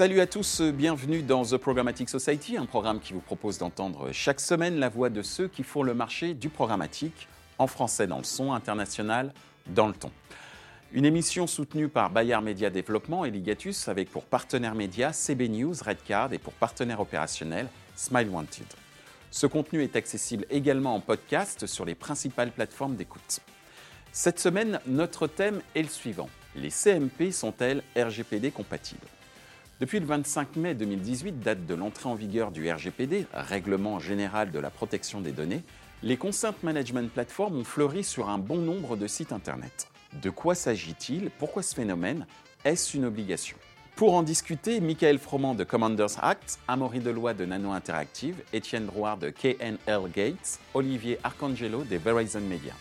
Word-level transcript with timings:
Salut 0.00 0.20
à 0.20 0.26
tous, 0.26 0.62
bienvenue 0.62 1.20
dans 1.20 1.44
The 1.44 1.58
Programmatic 1.58 2.08
Society, 2.08 2.56
un 2.56 2.64
programme 2.64 3.00
qui 3.00 3.12
vous 3.12 3.20
propose 3.20 3.58
d'entendre 3.58 4.12
chaque 4.12 4.40
semaine 4.40 4.78
la 4.78 4.88
voix 4.88 5.10
de 5.10 5.20
ceux 5.20 5.46
qui 5.46 5.62
font 5.62 5.82
le 5.82 5.92
marché 5.92 6.32
du 6.32 6.48
programmatique, 6.48 7.28
en 7.58 7.66
français 7.66 8.06
dans 8.06 8.16
le 8.16 8.24
son, 8.24 8.54
international 8.54 9.34
dans 9.66 9.88
le 9.88 9.92
ton. 9.92 10.10
Une 10.92 11.04
émission 11.04 11.46
soutenue 11.46 11.88
par 11.88 12.08
Bayard 12.08 12.42
Media 12.42 12.70
Développement 12.70 13.26
et 13.26 13.30
Ligatus 13.30 13.88
avec 13.88 14.10
pour 14.10 14.24
partenaire 14.24 14.74
média 14.74 15.12
CB 15.12 15.50
News, 15.50 15.74
Redcard 15.84 16.32
et 16.32 16.38
pour 16.38 16.54
partenaire 16.54 17.00
opérationnel 17.00 17.68
Smile 17.94 18.30
Wanted. 18.30 18.68
Ce 19.30 19.46
contenu 19.46 19.82
est 19.82 19.96
accessible 19.96 20.46
également 20.48 20.94
en 20.94 21.00
podcast 21.00 21.66
sur 21.66 21.84
les 21.84 21.94
principales 21.94 22.52
plateformes 22.52 22.96
d'écoute. 22.96 23.40
Cette 24.12 24.40
semaine, 24.40 24.80
notre 24.86 25.26
thème 25.26 25.60
est 25.74 25.82
le 25.82 25.88
suivant. 25.88 26.30
Les 26.56 26.70
CMP 26.70 27.32
sont-elles 27.32 27.82
RGPD 27.94 28.50
compatibles? 28.50 29.06
Depuis 29.80 29.98
le 29.98 30.04
25 30.04 30.56
mai 30.56 30.74
2018, 30.74 31.40
date 31.40 31.64
de 31.64 31.74
l'entrée 31.74 32.08
en 32.08 32.14
vigueur 32.14 32.50
du 32.50 32.70
RGPD, 32.70 33.26
Règlement 33.32 33.98
général 33.98 34.50
de 34.50 34.58
la 34.58 34.68
protection 34.68 35.22
des 35.22 35.32
données, 35.32 35.62
les 36.02 36.18
Consent 36.18 36.54
Management 36.62 37.10
Platforms 37.10 37.56
ont 37.56 37.64
fleuri 37.64 38.04
sur 38.04 38.28
un 38.28 38.36
bon 38.36 38.58
nombre 38.58 38.96
de 38.96 39.06
sites 39.06 39.32
Internet. 39.32 39.88
De 40.20 40.28
quoi 40.28 40.54
s'agit-il? 40.54 41.30
Pourquoi 41.38 41.62
ce 41.62 41.74
phénomène? 41.74 42.26
Est-ce 42.64 42.94
une 42.96 43.06
obligation? 43.06 43.56
Pour 43.96 44.14
en 44.14 44.22
discuter, 44.22 44.80
Michael 44.80 45.18
Froment 45.18 45.54
de 45.54 45.64
Commanders 45.64 46.22
Act, 46.22 46.58
Amaury 46.68 47.00
Deloy 47.00 47.32
de 47.34 47.46
Nano 47.46 47.72
Interactive, 47.72 48.36
Étienne 48.52 48.86
Drouard 48.86 49.16
de 49.16 49.30
KNL 49.30 50.10
Gates, 50.14 50.58
Olivier 50.74 51.18
Arcangelo 51.24 51.84
de 51.84 51.96
Verizon 51.96 52.40
Media. 52.40 52.74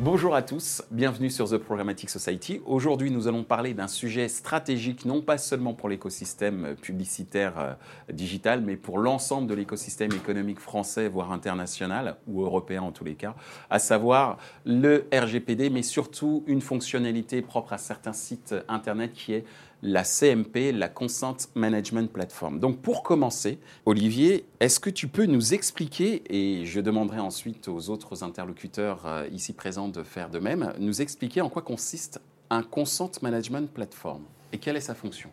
Bonjour 0.00 0.36
à 0.36 0.42
tous, 0.42 0.84
bienvenue 0.92 1.28
sur 1.28 1.50
The 1.50 1.56
Programmatic 1.56 2.08
Society. 2.08 2.60
Aujourd'hui, 2.66 3.10
nous 3.10 3.26
allons 3.26 3.42
parler 3.42 3.74
d'un 3.74 3.88
sujet 3.88 4.28
stratégique, 4.28 5.04
non 5.04 5.22
pas 5.22 5.38
seulement 5.38 5.74
pour 5.74 5.88
l'écosystème 5.88 6.76
publicitaire 6.80 7.54
euh, 7.58 7.74
digital, 8.12 8.60
mais 8.60 8.76
pour 8.76 8.98
l'ensemble 8.98 9.48
de 9.48 9.54
l'écosystème 9.54 10.12
économique 10.12 10.60
français, 10.60 11.08
voire 11.08 11.32
international, 11.32 12.14
ou 12.28 12.42
européen 12.42 12.82
en 12.82 12.92
tous 12.92 13.02
les 13.02 13.16
cas, 13.16 13.34
à 13.70 13.80
savoir 13.80 14.38
le 14.64 15.08
RGPD, 15.12 15.68
mais 15.68 15.82
surtout 15.82 16.44
une 16.46 16.60
fonctionnalité 16.60 17.42
propre 17.42 17.72
à 17.72 17.78
certains 17.78 18.12
sites 18.12 18.54
Internet 18.68 19.12
qui 19.14 19.32
est 19.32 19.44
la 19.82 20.02
CMP, 20.02 20.72
la 20.72 20.88
Consent 20.88 21.36
Management 21.54 22.10
Platform. 22.12 22.58
Donc 22.58 22.80
pour 22.80 23.02
commencer, 23.02 23.58
Olivier, 23.86 24.44
est-ce 24.60 24.80
que 24.80 24.90
tu 24.90 25.08
peux 25.08 25.26
nous 25.26 25.54
expliquer, 25.54 26.22
et 26.28 26.66
je 26.66 26.80
demanderai 26.80 27.20
ensuite 27.20 27.68
aux 27.68 27.90
autres 27.90 28.24
interlocuteurs 28.24 29.06
euh, 29.06 29.28
ici 29.32 29.52
présents 29.52 29.88
de 29.88 30.02
faire 30.02 30.30
de 30.30 30.38
même, 30.38 30.72
nous 30.78 31.00
expliquer 31.00 31.40
en 31.40 31.48
quoi 31.48 31.62
consiste 31.62 32.20
un 32.50 32.62
Consent 32.62 33.10
Management 33.22 33.70
Platform 33.70 34.22
et 34.52 34.58
quelle 34.58 34.76
est 34.76 34.80
sa 34.80 34.94
fonction? 34.94 35.30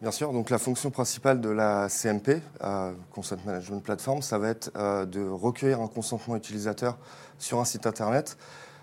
Bien 0.00 0.10
sûr, 0.10 0.32
donc 0.32 0.50
la 0.50 0.58
fonction 0.58 0.90
principale 0.90 1.40
de 1.40 1.48
la 1.48 1.88
CMP, 1.88 2.42
euh, 2.62 2.92
Consent 3.10 3.36
Management 3.44 3.80
Platform, 3.80 4.22
ça 4.22 4.38
va 4.38 4.48
être 4.48 4.70
euh, 4.76 5.06
de 5.06 5.26
recueillir 5.26 5.80
un 5.80 5.88
consentement 5.88 6.36
utilisateur 6.36 6.98
sur 7.38 7.58
un 7.58 7.64
site 7.64 7.86
internet 7.86 8.36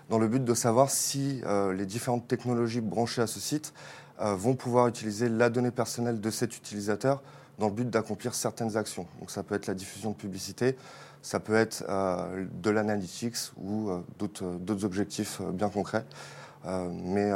dans 0.08 0.18
le 0.18 0.26
but 0.26 0.44
de 0.44 0.54
savoir 0.54 0.90
si 0.90 1.40
les 1.72 1.86
différentes 1.86 2.26
technologies 2.26 2.80
branchées 2.80 3.22
à 3.22 3.28
ce 3.28 3.38
site 3.38 3.72
vont 4.20 4.54
pouvoir 4.54 4.88
utiliser 4.88 5.28
la 5.28 5.50
donnée 5.50 5.70
personnelle 5.70 6.20
de 6.20 6.30
cet 6.30 6.56
utilisateur 6.56 7.22
dans 7.58 7.68
le 7.68 7.74
but 7.74 7.88
d'accomplir 7.88 8.34
certaines 8.34 8.76
actions. 8.76 9.06
Donc 9.18 9.30
ça 9.30 9.42
peut 9.42 9.54
être 9.54 9.66
la 9.66 9.74
diffusion 9.74 10.10
de 10.10 10.16
publicité, 10.16 10.76
ça 11.22 11.40
peut 11.40 11.54
être 11.54 11.84
euh, 11.88 12.46
de 12.52 12.70
l'analytics 12.70 13.36
ou 13.56 13.90
euh, 13.90 14.00
d'autres 14.18 14.84
objectifs 14.84 15.40
bien 15.52 15.68
concrets. 15.68 16.04
mais 16.64 17.32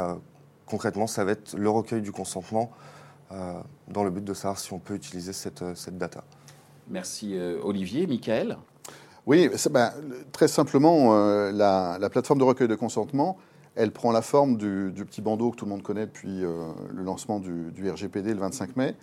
concrètement, 0.65 1.07
ça 1.07 1.23
va 1.23 1.31
être 1.31 1.55
le 1.55 1.69
recueil 1.69 2.01
du 2.01 2.11
consentement 2.11 2.71
dans 3.87 4.03
le 4.03 4.11
but 4.11 4.23
de 4.23 4.33
savoir 4.33 4.59
si 4.59 4.71
on 4.71 4.79
peut 4.79 4.93
utiliser 4.93 5.33
cette, 5.33 5.63
cette 5.75 5.97
data. 5.97 6.23
Merci 6.87 7.35
Olivier. 7.63 8.05
Michael? 8.05 8.57
Oui, 9.25 9.49
ben, 9.71 9.91
très 10.31 10.47
simplement, 10.47 11.15
la, 11.51 11.97
la, 11.99 12.09
plateforme 12.09 12.39
de 12.39 12.43
recueil 12.43 12.67
de 12.67 12.75
consentement, 12.75 13.37
elle 13.75 13.91
prend 13.91 14.11
la 14.11 14.21
forme 14.21 14.57
du, 14.57 15.05
petit 15.05 15.21
bandeau 15.21 15.51
que 15.51 15.57
tout 15.57 15.65
le 15.65 15.71
monde 15.71 15.83
connaît 15.83 16.05
depuis 16.05 16.43
euh, 16.43 16.69
le 16.93 17.03
lancement 17.03 17.39
du, 17.39 17.89
RGPD 17.89 18.33
le 18.33 18.39
25 18.39 18.75
mai. 18.77 18.95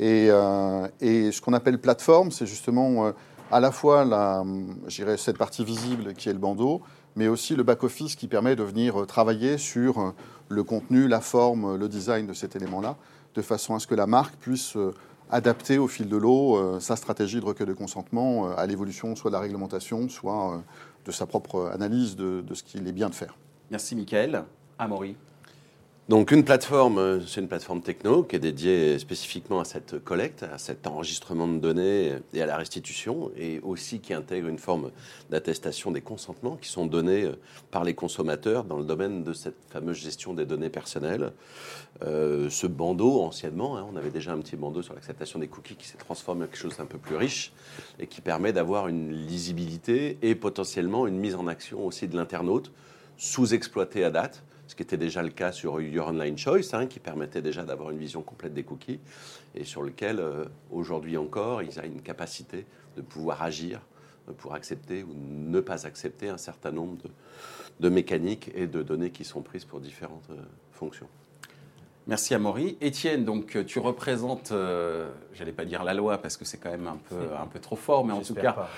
Euh, 0.00 0.88
et, 1.00 1.32
ce 1.32 1.40
qu'on 1.40 1.52
appelle 1.52 1.78
plateforme, 1.80 2.30
c'est 2.30 2.46
justement 2.46 3.06
euh, 3.06 3.12
à 3.50 3.60
la 3.60 3.70
fois 3.70 4.06
cette 4.88 5.38
partie 5.38 5.64
visible 5.64 6.14
qui 6.14 6.28
est 6.28 6.32
le 6.32 6.38
bandeau, 6.38 6.82
mais 7.16 7.28
aussi 7.28 7.54
le 7.56 7.62
back-office 7.62 8.16
qui 8.16 8.28
permet 8.28 8.56
de 8.56 8.62
venir 8.62 9.06
travailler 9.06 9.58
sur 9.58 10.14
le 10.48 10.64
contenu, 10.64 11.08
la 11.08 11.20
forme, 11.20 11.76
le 11.76 11.88
design 11.88 12.26
de 12.26 12.32
cet 12.32 12.56
élément-là, 12.56 12.96
de 13.34 13.42
façon 13.42 13.74
à 13.74 13.78
ce 13.78 13.86
que 13.86 13.94
la 13.94 14.06
marque 14.06 14.36
puisse 14.36 14.78
adapter 15.30 15.76
au 15.76 15.88
fil 15.88 16.08
de 16.08 16.16
l'eau 16.16 16.80
sa 16.80 16.96
stratégie 16.96 17.40
de 17.40 17.44
recueil 17.44 17.66
de 17.66 17.74
consentement 17.74 18.50
à 18.56 18.64
l'évolution 18.66 19.14
soit 19.16 19.30
de 19.30 19.34
la 19.34 19.40
réglementation, 19.40 20.08
soit 20.08 20.62
de 21.04 21.12
sa 21.12 21.26
propre 21.26 21.70
analyse 21.74 22.16
de 22.16 22.54
ce 22.54 22.62
qu'il 22.62 22.88
est 22.88 22.92
bien 22.92 23.10
de 23.10 23.14
faire. 23.14 23.36
Merci 23.72 23.96
Michael. 23.96 24.44
Amaury. 24.78 25.16
Donc 26.10 26.30
une 26.30 26.44
plateforme, 26.44 26.98
euh, 26.98 27.20
c'est 27.26 27.40
une 27.40 27.48
plateforme 27.48 27.80
techno 27.80 28.22
qui 28.22 28.36
est 28.36 28.38
dédiée 28.38 28.98
spécifiquement 28.98 29.60
à 29.60 29.64
cette 29.64 29.98
collecte, 30.04 30.42
à 30.42 30.58
cet 30.58 30.86
enregistrement 30.86 31.48
de 31.48 31.56
données 31.56 32.12
et 32.34 32.42
à 32.42 32.44
la 32.44 32.58
restitution, 32.58 33.30
et 33.34 33.60
aussi 33.60 34.00
qui 34.00 34.12
intègre 34.12 34.48
une 34.48 34.58
forme 34.58 34.90
d'attestation 35.30 35.90
des 35.90 36.02
consentements 36.02 36.56
qui 36.56 36.68
sont 36.68 36.84
donnés 36.84 37.22
euh, 37.22 37.38
par 37.70 37.82
les 37.82 37.94
consommateurs 37.94 38.64
dans 38.64 38.76
le 38.76 38.84
domaine 38.84 39.22
de 39.22 39.32
cette 39.32 39.56
fameuse 39.70 39.96
gestion 39.96 40.34
des 40.34 40.44
données 40.44 40.68
personnelles. 40.68 41.32
Euh, 42.02 42.50
ce 42.50 42.66
bandeau, 42.66 43.22
anciennement, 43.22 43.78
hein, 43.78 43.86
on 43.90 43.96
avait 43.96 44.10
déjà 44.10 44.34
un 44.34 44.38
petit 44.40 44.56
bandeau 44.56 44.82
sur 44.82 44.92
l'acceptation 44.92 45.38
des 45.38 45.48
cookies 45.48 45.76
qui 45.76 45.88
s'est 45.88 45.96
transformé 45.96 46.44
en 46.44 46.46
quelque 46.48 46.58
chose 46.58 46.76
d'un 46.76 46.84
peu 46.84 46.98
plus 46.98 47.16
riche 47.16 47.54
et 47.98 48.06
qui 48.06 48.20
permet 48.20 48.52
d'avoir 48.52 48.88
une 48.88 49.12
lisibilité 49.12 50.18
et 50.20 50.34
potentiellement 50.34 51.06
une 51.06 51.16
mise 51.16 51.36
en 51.36 51.46
action 51.46 51.86
aussi 51.86 52.06
de 52.06 52.18
l'internaute 52.18 52.70
sous-exploité 53.22 54.02
à 54.02 54.10
date, 54.10 54.42
ce 54.66 54.74
qui 54.74 54.82
était 54.82 54.96
déjà 54.96 55.22
le 55.22 55.28
cas 55.28 55.52
sur 55.52 55.80
Your 55.80 56.08
Online 56.08 56.36
Choice, 56.36 56.72
hein, 56.72 56.88
qui 56.88 56.98
permettait 56.98 57.40
déjà 57.40 57.62
d'avoir 57.62 57.90
une 57.90 57.98
vision 57.98 58.20
complète 58.20 58.52
des 58.52 58.64
cookies, 58.64 58.98
et 59.54 59.62
sur 59.62 59.84
lequel, 59.84 60.18
euh, 60.18 60.46
aujourd'hui 60.72 61.16
encore, 61.16 61.62
ils 61.62 61.78
ont 61.78 61.84
une 61.84 62.02
capacité 62.02 62.66
de 62.96 63.00
pouvoir 63.00 63.40
agir, 63.44 63.80
de 64.26 64.32
pouvoir 64.32 64.56
accepter 64.56 65.04
ou 65.04 65.14
ne 65.14 65.60
pas 65.60 65.86
accepter 65.86 66.30
un 66.30 66.36
certain 66.36 66.72
nombre 66.72 66.96
de, 67.78 67.88
mécaniques 67.88 68.50
et 68.56 68.66
de 68.66 68.82
données 68.82 69.10
qui 69.10 69.22
sont 69.22 69.40
prises 69.40 69.64
pour 69.64 69.78
différentes 69.78 70.28
euh, 70.30 70.42
fonctions. 70.72 71.08
Merci 72.08 72.34
Amaury. 72.34 72.76
Étienne, 72.80 73.24
donc 73.24 73.64
tu 73.64 73.78
représentes, 73.78 74.50
euh, 74.50 75.08
j'allais 75.34 75.52
pas 75.52 75.64
dire 75.64 75.84
la 75.84 75.94
loi 75.94 76.18
parce 76.18 76.36
que 76.36 76.44
c'est 76.44 76.58
quand 76.58 76.70
même 76.70 76.88
un 76.88 76.98
peu, 77.08 77.20
un 77.40 77.46
peu 77.46 77.60
trop 77.60 77.76
fort, 77.76 78.04
mais 78.04 78.12
en 78.12 78.22
tout 78.22 78.34
cas, 78.34 78.68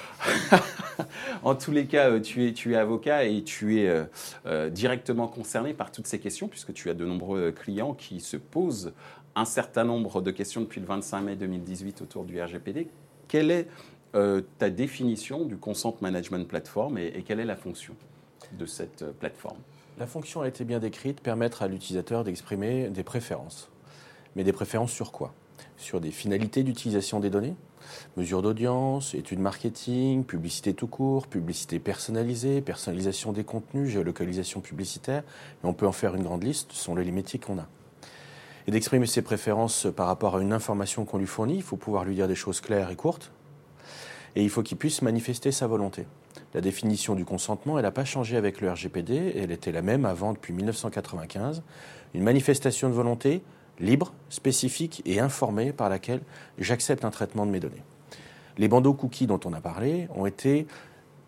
en 1.42 1.54
tous 1.54 1.70
les 1.70 1.86
cas, 1.86 2.10
euh, 2.10 2.20
tu 2.20 2.46
es, 2.46 2.52
tu 2.52 2.74
es 2.74 2.76
avocat 2.76 3.24
et 3.24 3.42
tu 3.42 3.80
es 3.80 4.04
euh, 4.44 4.68
directement 4.68 5.26
concerné 5.26 5.72
par 5.72 5.90
toutes 5.90 6.06
ces 6.06 6.18
questions 6.18 6.48
puisque 6.48 6.74
tu 6.74 6.90
as 6.90 6.94
de 6.94 7.06
nombreux 7.06 7.50
clients 7.50 7.94
qui 7.94 8.20
se 8.20 8.36
posent 8.36 8.92
un 9.34 9.46
certain 9.46 9.84
nombre 9.84 10.20
de 10.20 10.30
questions 10.30 10.60
depuis 10.60 10.80
le 10.80 10.86
25 10.86 11.20
mai 11.22 11.36
2018 11.36 12.02
autour 12.02 12.24
du 12.24 12.40
RGPD. 12.40 12.88
Quelle 13.26 13.50
est 13.50 13.68
ta 14.58 14.70
définition 14.70 15.44
du 15.44 15.56
Consent 15.56 15.96
Management 16.00 16.46
Platform 16.46 16.98
et 16.98 17.24
quelle 17.26 17.40
est 17.40 17.44
la 17.44 17.56
fonction 17.56 17.96
de 18.52 18.64
cette 18.64 19.04
plateforme? 19.18 19.56
La 19.98 20.06
fonction 20.06 20.42
a 20.42 20.48
été 20.48 20.64
bien 20.64 20.80
décrite, 20.80 21.20
permettre 21.20 21.62
à 21.62 21.68
l'utilisateur 21.68 22.24
d'exprimer 22.24 22.88
des 22.88 23.02
préférences. 23.02 23.70
Mais 24.36 24.44
des 24.44 24.52
préférences 24.52 24.92
sur 24.92 25.12
quoi? 25.12 25.32
Sur 25.76 26.00
des 26.00 26.10
finalités 26.10 26.62
d'utilisation 26.62 27.20
des 27.20 27.30
données 27.30 27.54
Mesures 28.16 28.40
d'audience, 28.40 29.14
études 29.14 29.40
marketing, 29.40 30.24
publicité 30.24 30.72
tout 30.72 30.86
court, 30.86 31.26
publicité 31.26 31.78
personnalisée, 31.78 32.62
personnalisation 32.62 33.32
des 33.32 33.44
contenus, 33.44 33.90
géolocalisation 33.90 34.62
publicitaire. 34.62 35.22
On 35.62 35.74
peut 35.74 35.86
en 35.86 35.92
faire 35.92 36.14
une 36.14 36.22
grande 36.22 36.42
liste, 36.42 36.72
ce 36.72 36.82
sont 36.82 36.94
les 36.94 37.04
limites 37.04 37.44
qu'on 37.44 37.58
a. 37.58 37.68
Et 38.66 38.70
d'exprimer 38.70 39.06
ses 39.06 39.20
préférences 39.20 39.86
par 39.94 40.06
rapport 40.06 40.36
à 40.36 40.40
une 40.40 40.54
information 40.54 41.04
qu'on 41.04 41.18
lui 41.18 41.26
fournit, 41.26 41.56
il 41.56 41.62
faut 41.62 41.76
pouvoir 41.76 42.04
lui 42.04 42.14
dire 42.14 42.26
des 42.26 42.34
choses 42.34 42.62
claires 42.62 42.90
et 42.90 42.96
courtes. 42.96 43.30
Et 44.36 44.42
il 44.42 44.50
faut 44.50 44.62
qu'il 44.62 44.76
puisse 44.76 45.02
manifester 45.02 45.52
sa 45.52 45.66
volonté. 45.66 46.06
La 46.54 46.60
définition 46.60 47.14
du 47.14 47.24
consentement, 47.24 47.78
elle 47.78 47.84
n'a 47.84 47.90
pas 47.90 48.04
changé 48.04 48.36
avec 48.36 48.60
le 48.60 48.70
RGPD, 48.70 49.34
elle 49.36 49.52
était 49.52 49.72
la 49.72 49.82
même 49.82 50.04
avant 50.04 50.32
depuis 50.32 50.52
1995. 50.52 51.62
Une 52.14 52.22
manifestation 52.22 52.88
de 52.88 52.94
volonté 52.94 53.42
libre, 53.80 54.12
spécifique 54.28 55.02
et 55.04 55.20
informée 55.20 55.72
par 55.72 55.88
laquelle 55.88 56.20
j'accepte 56.58 57.04
un 57.04 57.10
traitement 57.10 57.46
de 57.46 57.50
mes 57.50 57.60
données. 57.60 57.82
Les 58.56 58.68
bandeaux 58.68 58.94
cookies 58.94 59.26
dont 59.26 59.40
on 59.44 59.52
a 59.52 59.60
parlé 59.60 60.08
ont 60.14 60.26
été 60.26 60.66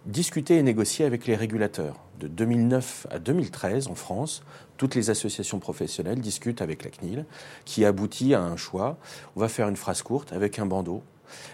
discutés 0.07 0.57
et 0.57 0.63
négociés 0.63 1.05
avec 1.05 1.27
les 1.27 1.35
régulateurs. 1.35 1.97
De 2.21 2.29
2009 2.29 3.09
à 3.11 3.19
2013, 3.19 3.89
en 3.89 3.95
France, 3.95 4.43
toutes 4.77 4.95
les 4.95 5.11
associations 5.11 5.59
professionnelles 5.59 6.21
discutent 6.21 6.63
avec 6.63 6.85
la 6.85 6.91
CNIL, 6.91 7.27
qui 7.65 7.85
aboutit 7.85 8.35
à 8.35 8.43
un 8.43 8.57
choix. 8.57 8.97
On 9.35 9.41
va 9.41 9.49
faire 9.49 9.69
une 9.69 9.77
phrase 9.77 10.03
courte 10.03 10.33
avec 10.33 10.59
un 10.59 10.67
bandeau 10.67 11.03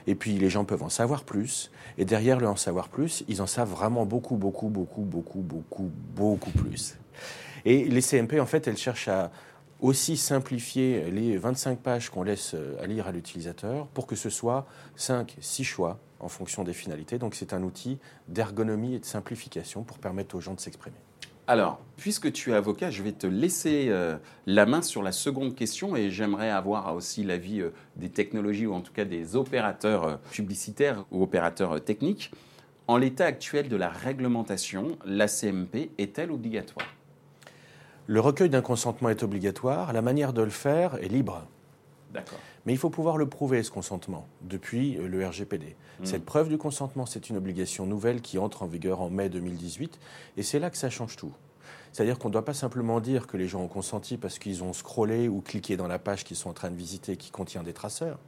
et 0.07 0.15
puis 0.15 0.39
les 0.39 0.51
gens 0.51 0.65
peuvent 0.65 0.83
en 0.83 0.89
savoir 0.89 1.25
plus. 1.25 1.71
Et 1.99 2.05
derrière 2.05 2.39
le 2.39 2.49
en 2.49 2.57
savoir 2.57 2.89
plus, 2.89 3.25
ils 3.29 3.43
en 3.43 3.47
savent 3.47 3.71
vraiment 3.71 4.07
beaucoup, 4.07 4.37
beaucoup, 4.37 4.69
beaucoup, 4.69 5.03
beaucoup, 5.03 5.41
beaucoup, 5.41 5.91
beaucoup 6.15 6.51
plus. 6.51 6.97
Et 7.65 7.85
les 7.85 8.03
CMP, 8.03 8.41
en 8.41 8.47
fait, 8.47 8.67
elles 8.67 8.77
cherchent 8.77 9.09
à 9.09 9.31
aussi 9.81 10.17
simplifier 10.17 11.11
les 11.11 11.37
25 11.37 11.79
pages 11.79 12.09
qu'on 12.09 12.23
laisse 12.23 12.55
à 12.81 12.87
lire 12.87 13.09
à 13.09 13.13
l'utilisateur 13.13 13.89
pour 13.89 14.07
que 14.07 14.15
ce 14.15 14.31
soit 14.31 14.67
5, 14.97 15.37
6 15.41 15.65
choix 15.65 15.99
en 16.21 16.29
fonction 16.29 16.63
des 16.65 16.73
finalités. 16.73 17.19
Donc 17.19 17.35
c'est 17.35 17.53
un 17.53 17.63
outil 17.63 17.99
d'ergonomie 18.29 18.95
et 18.95 19.01
de 19.01 19.05
simplification 19.05 19.83
pour 19.83 19.99
permettre 19.99 20.37
aux 20.37 20.41
gens 20.41 20.55
de 20.55 20.61
s'exprimer. 20.61 20.97
Alors, 21.49 21.81
puisque 21.97 22.31
tu 22.31 22.53
es 22.53 22.55
avocat, 22.55 22.91
je 22.91 23.03
vais 23.03 23.13
te 23.13 23.27
laisser 23.27 23.87
euh, 23.89 24.17
la 24.47 24.65
main 24.65 24.81
sur 24.81 25.03
la 25.03 25.11
seconde 25.11 25.57
question 25.57 25.97
et 25.97 26.11
j'aimerais 26.11 26.51
avoir 26.51 26.95
aussi 26.95 27.25
l'avis 27.25 27.61
euh, 27.61 27.71
des 27.97 28.11
technologies 28.11 28.67
ou 28.67 28.75
en 28.75 28.81
tout 28.81 28.93
cas 28.93 29.05
des 29.05 29.35
opérateurs 29.35 30.05
euh, 30.05 30.17
publicitaires 30.31 31.05
ou 31.11 31.23
opérateurs 31.23 31.83
techniques. 31.83 32.31
En 32.87 32.97
l'état 32.97 33.27
actuel 33.27 33.69
de 33.69 33.75
la 33.75 33.89
réglementation, 33.89 34.97
la 35.05 35.27
CMP 35.27 35.91
est-elle 35.99 36.31
obligatoire? 36.31 36.87
Le 38.07 38.21
recueil 38.21 38.49
d'un 38.49 38.63
consentement 38.63 39.09
est 39.09 39.23
obligatoire, 39.25 39.93
la 39.93 40.03
manière 40.03 40.33
de 40.33 40.43
le 40.43 40.51
faire 40.51 40.97
est 41.03 41.09
libre. 41.09 41.47
Mais 42.67 42.73
il 42.73 42.79
faut 42.79 42.91
pouvoir 42.91 43.17
le 43.17 43.29
prouver, 43.29 43.63
ce 43.63 43.71
consentement, 43.71 44.27
depuis 44.43 44.95
le 44.95 45.27
RGPD. 45.27 45.77
Mmh. 46.01 46.05
Cette 46.05 46.25
preuve 46.25 46.49
du 46.49 46.59
consentement, 46.59 47.07
c'est 47.07 47.31
une 47.31 47.37
obligation 47.37 47.87
nouvelle 47.87 48.21
qui 48.21 48.39
entre 48.39 48.63
en 48.63 48.67
vigueur 48.67 49.01
en 49.01 49.11
mai 49.11 49.29
2018, 49.29 49.99
et 50.37 50.43
c'est 50.43 50.59
là 50.59 50.71
que 50.71 50.77
ça 50.77 50.91
change 50.91 51.17
tout. 51.17 51.33
C'est-à-dire 51.93 52.19
qu'on 52.19 52.29
ne 52.29 52.33
doit 52.33 52.45
pas 52.45 52.55
simplement 52.55 53.01
dire 53.01 53.27
que 53.27 53.37
les 53.37 53.49
gens 53.49 53.61
ont 53.61 53.69
consenti 53.69 54.17
parce 54.17 54.39
qu'ils 54.39 54.65
ont 54.65 54.73
scrollé 54.73 55.29
ou 55.29 55.41
cliqué 55.43 55.77
dans 55.77 55.87
la 55.87 55.99
page 55.99 56.25
qu'ils 56.25 56.39
sont 56.39 56.49
en 56.49 56.55
train 56.55 56.71
de 56.71 56.77
visiter 56.77 57.17
qui 57.17 57.31
contient 57.31 57.63
des 57.63 57.75
traceurs. 57.75 58.19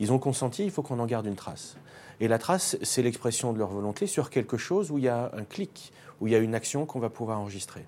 Ils 0.00 0.12
ont 0.12 0.18
consenti, 0.18 0.64
il 0.64 0.70
faut 0.70 0.82
qu'on 0.82 0.98
en 0.98 1.06
garde 1.06 1.26
une 1.26 1.36
trace. 1.36 1.76
Et 2.20 2.28
la 2.28 2.38
trace, 2.38 2.76
c'est 2.82 3.02
l'expression 3.02 3.52
de 3.52 3.58
leur 3.58 3.68
volonté 3.68 4.06
sur 4.06 4.30
quelque 4.30 4.56
chose 4.56 4.90
où 4.90 4.98
il 4.98 5.04
y 5.04 5.08
a 5.08 5.30
un 5.34 5.44
clic, 5.44 5.92
où 6.20 6.26
il 6.26 6.32
y 6.32 6.36
a 6.36 6.38
une 6.38 6.54
action 6.54 6.86
qu'on 6.86 7.00
va 7.00 7.10
pouvoir 7.10 7.38
enregistrer. 7.38 7.84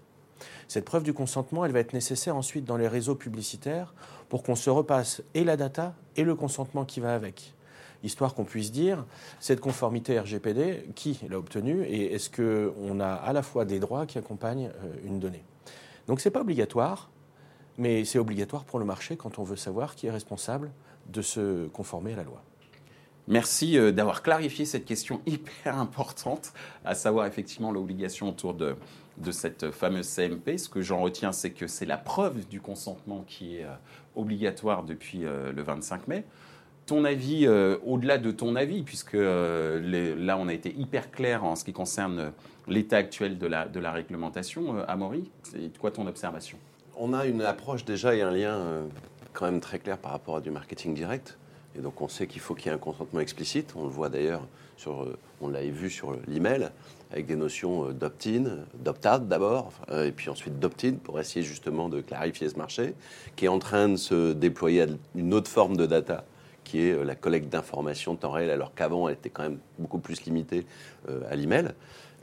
Cette 0.68 0.84
preuve 0.84 1.04
du 1.04 1.12
consentement, 1.12 1.64
elle 1.64 1.72
va 1.72 1.80
être 1.80 1.92
nécessaire 1.92 2.36
ensuite 2.36 2.64
dans 2.64 2.76
les 2.76 2.88
réseaux 2.88 3.14
publicitaires 3.14 3.94
pour 4.28 4.42
qu'on 4.42 4.56
se 4.56 4.70
repasse 4.70 5.22
et 5.34 5.44
la 5.44 5.56
data 5.56 5.94
et 6.16 6.24
le 6.24 6.34
consentement 6.34 6.84
qui 6.84 7.00
va 7.00 7.14
avec. 7.14 7.54
Histoire 8.02 8.34
qu'on 8.34 8.44
puisse 8.44 8.72
dire, 8.72 9.04
cette 9.40 9.60
conformité 9.60 10.18
RGPD, 10.18 10.90
qui 10.94 11.18
l'a 11.28 11.38
obtenue 11.38 11.82
et 11.84 12.14
est-ce 12.14 12.30
qu'on 12.30 13.00
a 13.00 13.08
à 13.08 13.32
la 13.32 13.42
fois 13.42 13.64
des 13.64 13.80
droits 13.80 14.06
qui 14.06 14.18
accompagnent 14.18 14.70
euh, 14.84 14.94
une 15.04 15.18
donnée? 15.18 15.44
Donc 16.06 16.20
ce 16.20 16.28
n'est 16.28 16.32
pas 16.32 16.42
obligatoire, 16.42 17.10
mais 17.78 18.04
c'est 18.04 18.18
obligatoire 18.18 18.64
pour 18.64 18.78
le 18.78 18.84
marché 18.84 19.16
quand 19.16 19.38
on 19.38 19.44
veut 19.44 19.56
savoir 19.56 19.94
qui 19.94 20.06
est 20.06 20.10
responsable 20.10 20.70
de 21.08 21.22
se 21.22 21.66
conformer 21.68 22.12
à 22.12 22.16
la 22.16 22.22
loi. 22.24 22.42
Merci 23.28 23.76
euh, 23.76 23.90
d'avoir 23.90 24.22
clarifié 24.22 24.64
cette 24.64 24.84
question 24.84 25.20
hyper 25.26 25.78
importante, 25.78 26.52
à 26.84 26.94
savoir 26.94 27.26
effectivement 27.26 27.72
l'obligation 27.72 28.28
autour 28.28 28.54
de, 28.54 28.76
de 29.18 29.30
cette 29.32 29.72
fameuse 29.72 30.08
CMP. 30.08 30.58
Ce 30.58 30.68
que 30.68 30.80
j'en 30.80 31.00
retiens, 31.00 31.32
c'est 31.32 31.50
que 31.50 31.66
c'est 31.66 31.86
la 31.86 31.96
preuve 31.96 32.46
du 32.46 32.60
consentement 32.60 33.24
qui 33.26 33.56
est 33.56 33.64
euh, 33.64 33.74
obligatoire 34.14 34.84
depuis 34.84 35.24
euh, 35.24 35.52
le 35.52 35.62
25 35.62 36.06
mai. 36.06 36.24
Ton 36.86 37.04
avis, 37.04 37.48
au-delà 37.84 38.16
de 38.16 38.30
ton 38.30 38.54
avis, 38.54 38.84
puisque 38.84 39.14
là 39.14 40.36
on 40.38 40.46
a 40.46 40.54
été 40.54 40.72
hyper 40.72 41.10
clair 41.10 41.42
en 41.42 41.56
ce 41.56 41.64
qui 41.64 41.72
concerne 41.72 42.30
l'état 42.68 42.98
actuel 42.98 43.38
de 43.38 43.46
la, 43.48 43.66
de 43.66 43.80
la 43.80 43.90
réglementation, 43.90 44.84
Amaury, 44.86 45.28
c'est 45.42 45.76
quoi 45.78 45.90
ton 45.90 46.06
observation? 46.06 46.58
On 46.96 47.12
a 47.12 47.26
une 47.26 47.42
approche 47.42 47.84
déjà 47.84 48.14
et 48.14 48.22
un 48.22 48.30
lien 48.30 48.86
quand 49.32 49.46
même 49.46 49.58
très 49.58 49.80
clair 49.80 49.98
par 49.98 50.12
rapport 50.12 50.36
à 50.36 50.40
du 50.40 50.52
marketing 50.52 50.94
direct. 50.94 51.36
Et 51.76 51.82
donc 51.82 52.00
on 52.00 52.08
sait 52.08 52.26
qu'il 52.26 52.40
faut 52.40 52.54
qu'il 52.54 52.66
y 52.66 52.68
ait 52.70 52.74
un 52.74 52.78
consentement 52.78 53.20
explicite. 53.20 53.74
On 53.76 53.84
le 53.84 53.90
voit 53.90 54.08
d'ailleurs, 54.08 54.42
sur, 54.76 55.02
euh, 55.02 55.18
on 55.40 55.48
l'avait 55.48 55.70
vu 55.70 55.90
sur 55.90 56.16
l'email, 56.26 56.70
avec 57.12 57.26
des 57.26 57.36
notions 57.36 57.88
euh, 57.88 57.92
d'opt-in, 57.92 58.44
d'opt-out 58.74 59.28
d'abord, 59.28 59.72
euh, 59.90 60.06
et 60.06 60.12
puis 60.12 60.30
ensuite 60.30 60.58
d'opt-in 60.58 60.94
pour 60.94 61.20
essayer 61.20 61.44
justement 61.44 61.88
de 61.88 62.00
clarifier 62.00 62.48
ce 62.48 62.56
marché, 62.56 62.94
qui 63.36 63.44
est 63.44 63.48
en 63.48 63.58
train 63.58 63.90
de 63.90 63.96
se 63.96 64.32
déployer 64.32 64.82
à 64.82 64.86
une 65.14 65.34
autre 65.34 65.50
forme 65.50 65.76
de 65.76 65.86
data 65.86 66.24
qui 66.64 66.80
est 66.80 67.04
la 67.04 67.14
collecte 67.14 67.48
d'informations 67.48 68.16
temps 68.16 68.32
réel, 68.32 68.50
alors 68.50 68.74
qu'avant 68.74 69.08
elle 69.08 69.14
était 69.14 69.30
quand 69.30 69.44
même 69.44 69.58
beaucoup 69.78 70.00
plus 70.00 70.24
limitée 70.24 70.66
à 71.30 71.36
l'email. 71.36 71.68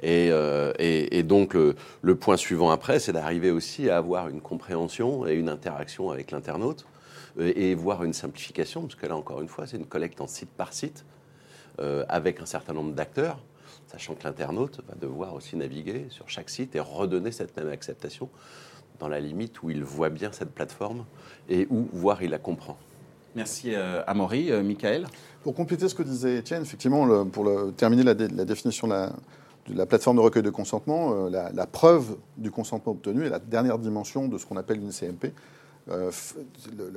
Et, 0.02 0.32
et, 0.80 1.24
donc 1.24 1.54
le, 1.54 1.76
le, 2.02 2.16
point 2.16 2.36
suivant 2.36 2.70
après, 2.70 3.00
c'est 3.00 3.14
d'arriver 3.14 3.52
aussi 3.52 3.90
à 3.90 3.96
avoir 3.96 4.28
une 4.28 4.42
compréhension 4.42 5.26
et 5.26 5.36
une 5.36 5.48
interaction 5.48 6.12
avec 6.12 6.32
l'internaute 6.32 6.86
et 7.40 7.76
voir 7.76 8.04
une 8.04 8.14
simplification, 8.14 8.82
parce 8.82 8.96
que 8.96 9.06
là, 9.06 9.16
encore 9.16 9.42
une 9.42 9.48
fois, 9.48 9.66
c'est 9.66 9.78
une 9.78 9.86
collecte 9.86 10.22
en 10.22 10.28
site 10.28 10.50
par 10.50 10.74
site, 10.74 11.06
euh, 11.80 12.06
avec 12.08 12.40
un 12.40 12.46
certain 12.46 12.74
nombre 12.74 12.94
d'acteurs, 12.94 13.40
sachant 13.88 14.14
que 14.14 14.24
l'internaute 14.26 14.82
va 14.88 14.94
devoir 14.94 15.34
aussi 15.34 15.56
naviguer 15.56 16.06
sur 16.10 16.30
chaque 16.30 16.52
site 16.52 16.76
et 16.76 16.80
redonner 16.80 17.32
cette 17.32 17.58
même 17.58 17.70
acceptation 17.70 18.30
dans 19.00 19.08
la 19.08 19.20
limite 19.20 19.64
où 19.64 19.72
il 19.72 19.84
voit 19.84 20.10
bien 20.10 20.32
cette 20.32 20.52
plateforme 20.52 21.04
et 21.50 21.66
où, 21.72 21.88
voire, 21.92 22.22
il 22.22 22.30
la 22.30 22.38
comprend. 22.38 22.78
Merci 23.36 23.74
euh, 23.74 24.04
Amaury. 24.06 24.52
Euh, 24.52 24.62
Michael? 24.62 25.08
Pour 25.42 25.56
compléter 25.56 25.90
ce 25.90 25.96
que 25.96 26.04
disait 26.04 26.38
Étienne, 26.38 26.62
effectivement, 26.62 27.26
pour 27.26 27.50
terminer 27.76 28.04
la, 28.04 28.14
définition 28.14 28.88
de 28.88 29.74
la, 29.74 29.86
plateforme 29.88 30.18
de 30.18 30.22
recueil 30.22 30.44
de 30.44 30.52
consentement, 30.52 31.28
la, 31.28 31.66
preuve 31.66 32.18
du 32.38 32.52
consentement 32.52 32.92
obtenu 32.92 33.26
est 33.26 33.30
la 33.30 33.40
dernière 33.40 33.80
dimension 33.80 34.28
de 34.28 34.38
ce 34.38 34.46
qu'on 34.46 34.58
appelle 34.58 34.78
une 34.78 34.92
CMP, 34.92 35.34
euh, 35.90 36.12
le, 36.78 36.94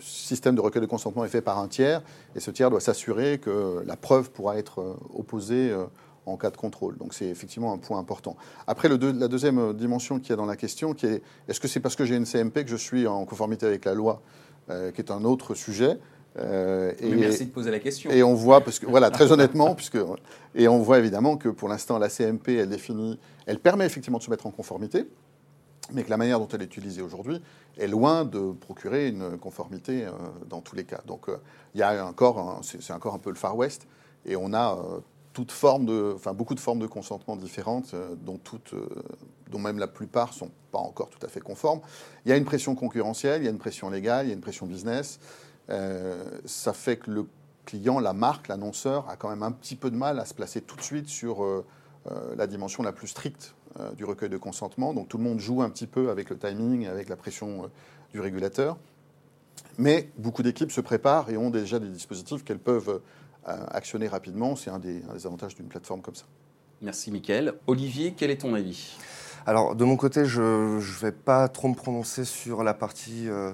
système 0.00 0.54
de 0.54 0.60
recueil 0.60 0.80
de 0.80 0.86
consentement 0.86 1.24
est 1.24 1.28
fait 1.28 1.42
par 1.42 1.58
un 1.58 1.68
tiers, 1.68 2.02
et 2.34 2.40
ce 2.40 2.50
tiers 2.50 2.70
doit 2.70 2.80
s'assurer 2.80 3.38
que 3.38 3.82
la 3.86 3.96
preuve 3.96 4.30
pourra 4.30 4.56
être 4.56 4.80
euh, 4.80 4.94
opposée 5.14 5.70
euh, 5.70 5.84
en 6.24 6.36
cas 6.36 6.50
de 6.50 6.56
contrôle. 6.56 6.96
Donc 6.96 7.12
c'est 7.12 7.26
effectivement 7.26 7.72
un 7.72 7.78
point 7.78 7.98
important. 7.98 8.36
Après, 8.66 8.88
le 8.88 8.96
la 9.12 9.28
deuxième 9.28 9.74
dimension 9.74 10.20
qui 10.20 10.32
est 10.32 10.36
dans 10.36 10.46
la 10.46 10.56
question, 10.56 10.94
qui 10.94 11.06
est 11.06 11.22
est-ce 11.48 11.60
que 11.60 11.68
c'est 11.68 11.80
parce 11.80 11.96
que 11.96 12.04
j'ai 12.04 12.16
une 12.16 12.26
CMP 12.26 12.64
que 12.64 12.70
je 12.70 12.76
suis 12.76 13.06
en 13.06 13.24
conformité 13.24 13.66
avec 13.66 13.84
la 13.84 13.94
loi, 13.94 14.22
qui 14.68 15.00
est 15.00 15.10
un 15.10 15.24
autre 15.24 15.54
sujet 15.54 15.98
et, 16.36 17.14
merci 17.14 17.46
de 17.46 17.50
poser 17.50 17.70
la 17.70 17.78
question. 17.78 18.10
Et 18.10 18.22
on 18.22 18.34
voit, 18.34 18.60
parce 18.60 18.78
que 18.78 18.86
voilà, 18.86 19.10
très 19.10 19.32
honnêtement, 19.32 19.74
puisque 19.74 19.98
et 20.54 20.68
on 20.68 20.78
voit 20.78 20.98
évidemment 20.98 21.38
que 21.38 21.48
pour 21.48 21.68
l'instant 21.68 21.98
la 21.98 22.10
CMP, 22.10 22.58
elle 22.58 22.68
définit, 22.68 23.18
elle 23.46 23.58
permet 23.58 23.86
effectivement 23.86 24.18
de 24.18 24.22
se 24.22 24.30
mettre 24.30 24.46
en 24.46 24.50
conformité, 24.50 25.06
mais 25.92 26.04
que 26.04 26.10
la 26.10 26.16
manière 26.16 26.38
dont 26.38 26.48
elle 26.48 26.62
est 26.62 26.66
utilisée 26.76 27.02
aujourd'hui 27.02 27.40
est 27.78 27.86
loin 27.86 28.24
de 28.24 28.52
procurer 28.52 29.08
une 29.08 29.38
conformité 29.38 30.04
euh, 30.04 30.12
dans 30.48 30.60
tous 30.60 30.76
les 30.76 30.84
cas. 30.84 31.00
Donc 31.06 31.28
euh, 31.28 31.38
il 31.74 31.80
y 31.80 31.82
a 31.82 32.04
encore, 32.06 32.60
c'est 32.62 32.92
encore 32.92 33.14
un 33.14 33.18
peu 33.18 33.30
le 33.30 33.36
Far 33.36 33.56
West, 33.56 33.86
et 34.26 34.36
on 34.36 34.52
a 34.52 34.74
euh, 34.74 35.00
toute 35.32 35.52
forme 35.52 35.86
de, 35.86 36.12
enfin 36.14 36.32
beaucoup 36.32 36.54
de 36.54 36.60
formes 36.60 36.80
de 36.80 36.86
consentement 36.86 37.36
différentes, 37.36 37.94
dont 38.24 38.38
toutes, 38.38 38.74
dont 39.50 39.58
même 39.58 39.78
la 39.78 39.86
plupart 39.86 40.32
sont 40.32 40.50
pas 40.72 40.78
encore 40.78 41.10
tout 41.10 41.24
à 41.24 41.28
fait 41.28 41.40
conformes. 41.40 41.80
Il 42.24 42.30
y 42.30 42.32
a 42.32 42.36
une 42.36 42.44
pression 42.44 42.74
concurrentielle, 42.74 43.42
il 43.42 43.44
y 43.44 43.48
a 43.48 43.50
une 43.50 43.58
pression 43.58 43.88
légale, 43.88 44.26
il 44.26 44.28
y 44.30 44.32
a 44.32 44.34
une 44.34 44.40
pression 44.40 44.66
business. 44.66 45.20
ça 45.68 46.72
fait 46.72 46.96
que 46.96 47.12
le 47.12 47.26
client, 47.66 48.00
la 48.00 48.14
marque, 48.14 48.48
l'annonceur 48.48 49.08
a 49.08 49.16
quand 49.16 49.28
même 49.28 49.44
un 49.44 49.52
petit 49.52 49.76
peu 49.76 49.92
de 49.92 49.96
mal 49.96 50.18
à 50.18 50.24
se 50.24 50.34
placer 50.34 50.60
tout 50.60 50.74
de 50.74 50.82
suite 50.82 51.08
sur 51.08 51.46
la 52.36 52.46
dimension 52.48 52.82
la 52.82 52.92
plus 52.92 53.08
stricte 53.08 53.54
euh, 53.78 53.92
du 53.92 54.04
recueil 54.04 54.28
de 54.28 54.36
consentement. 54.36 54.94
Donc 54.94 55.08
tout 55.08 55.18
le 55.18 55.24
monde 55.24 55.40
joue 55.40 55.62
un 55.62 55.70
petit 55.70 55.86
peu 55.86 56.10
avec 56.10 56.30
le 56.30 56.38
timing, 56.38 56.86
avec 56.86 57.08
la 57.08 57.16
pression 57.16 57.64
euh, 57.64 57.68
du 58.12 58.20
régulateur. 58.20 58.76
Mais 59.76 60.10
beaucoup 60.16 60.42
d'équipes 60.42 60.72
se 60.72 60.80
préparent 60.80 61.30
et 61.30 61.36
ont 61.36 61.50
déjà 61.50 61.78
des 61.78 61.88
dispositifs 61.88 62.44
qu'elles 62.44 62.58
peuvent 62.58 63.00
euh, 63.48 63.56
actionner 63.70 64.08
rapidement. 64.08 64.56
C'est 64.56 64.70
un, 64.70 64.78
des, 64.78 65.02
avantages 65.24 65.54
d'une 65.54 65.68
plateforme 65.68 66.02
comme 66.02 66.14
ça. 66.14 66.24
Merci 66.82 67.10
Mickaël. 67.10 67.54
Olivier, 67.66 68.14
quel 68.16 68.30
est 68.30 68.38
ton 68.38 68.54
avis? 68.54 68.96
Alors, 69.46 69.74
de 69.74 69.84
mon 69.84 69.96
côté, 69.96 70.26
je 70.26 70.42
ne 70.42 71.00
vais 71.00 71.12
pas 71.12 71.48
trop 71.48 71.68
me 71.68 71.74
prononcer 71.74 72.24
sur 72.24 72.62
la 72.62 72.74
partie 72.74 73.28
euh, 73.28 73.52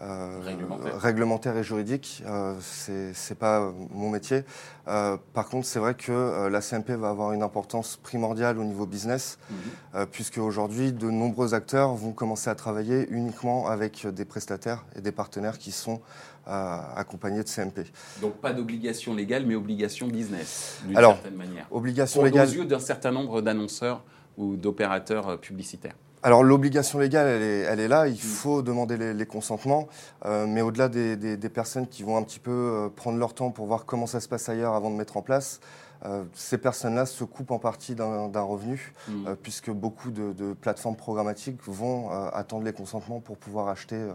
réglementaire. 0.00 1.56
et 1.56 1.62
juridique. 1.62 2.22
Euh, 2.26 2.54
c'est 2.60 3.38
pas 3.38 3.72
mon 3.90 4.10
métier. 4.10 4.44
Euh, 4.88 5.16
par 5.34 5.48
contre, 5.48 5.66
c'est 5.66 5.78
vrai 5.78 5.94
que 5.94 6.48
la 6.48 6.60
CMP 6.60 6.90
va 6.92 7.10
avoir 7.10 7.32
une 7.32 7.42
importance 7.42 7.98
primordiale 8.02 8.58
au 8.58 8.64
niveau 8.64 8.86
business, 8.86 9.38
mhm. 9.50 10.06
puisque 10.06 10.38
aujourd'hui, 10.38 10.92
de 10.92 11.10
nombreux 11.10 11.54
acteurs 11.54 11.94
vont 11.94 12.12
commencer 12.12 12.50
à 12.50 12.54
travailler 12.54 13.08
uniquement 13.10 13.68
avec 13.68 14.06
des 14.06 14.24
prestataires 14.24 14.84
et 14.96 15.00
des 15.00 15.12
partenaires 15.12 15.58
qui 15.58 15.72
sont 15.72 16.00
accompagnés 16.46 17.42
de 17.44 17.48
CMP. 17.48 17.84
Donc 18.20 18.34
pas 18.36 18.52
d'obligation 18.52 19.14
légale, 19.14 19.44
mais 19.46 19.54
obligation 19.54 20.08
business, 20.08 20.80
d'une 20.84 20.96
certaine 20.96 21.36
manière. 21.36 21.66
Obligation 21.70 22.24
légale. 22.24 22.48
Aux 22.48 22.52
yeux 22.52 22.64
d'un 22.64 22.78
certain 22.78 23.12
nombre 23.12 23.40
d'annonceurs 23.42 24.02
ou 24.36 24.56
d'opérateurs 24.56 25.38
publicitaires. 25.38 25.94
Alors 26.22 26.42
l'obligation 26.42 26.98
légale, 26.98 27.26
elle 27.28 27.80
est, 27.80 27.88
là, 27.88 28.06
il 28.06 28.14
mm. 28.14 28.18
faut 28.18 28.62
demander 28.62 29.14
les, 29.14 29.26
consentements, 29.26 29.88
euh, 30.26 30.46
mais 30.46 30.60
au-delà 30.60 30.88
des, 30.88 31.48
personnes 31.48 31.86
qui 31.86 32.02
vont 32.02 32.16
un 32.16 32.22
petit 32.22 32.38
peu 32.38 32.50
euh, 32.50 32.88
prendre 32.88 33.18
leur 33.18 33.32
temps 33.32 33.50
pour 33.50 33.66
voir 33.66 33.86
comment 33.86 34.06
ça 34.06 34.20
se 34.20 34.28
passe 34.28 34.48
ailleurs 34.48 34.74
avant 34.74 34.90
de 34.90 34.96
mettre 34.96 35.16
en 35.16 35.22
place, 35.22 35.60
euh, 36.04 36.24
ces 36.34 36.58
personnes-là 36.58 37.06
se 37.06 37.24
coupent 37.24 37.50
en 37.50 37.58
partie 37.58 37.94
d'un 37.94 38.42
revenu, 38.42 38.92
mm. 39.08 39.34
puisque 39.42 39.70
beaucoup 39.70 40.10
de, 40.10 40.52
plateformes 40.52 40.96
programmatiques 40.96 41.60
vont 41.66 42.10
attendre 42.10 42.64
les 42.64 42.72
consentements 42.72 43.20
pour 43.20 43.38
pouvoir 43.38 43.68
acheter 43.68 44.06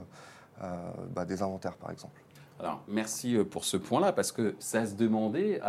bah, 1.16 1.26
des 1.26 1.42
inventaires, 1.42 1.76
par 1.76 1.92
exemple. 1.92 2.22
Alors, 2.58 2.82
merci 2.88 3.36
pour 3.52 3.66
ce 3.66 3.76
point-là, 3.76 4.14
parce 4.14 4.32
que 4.32 4.56
ça 4.60 4.86
se 4.86 4.94
demandait. 4.94 5.60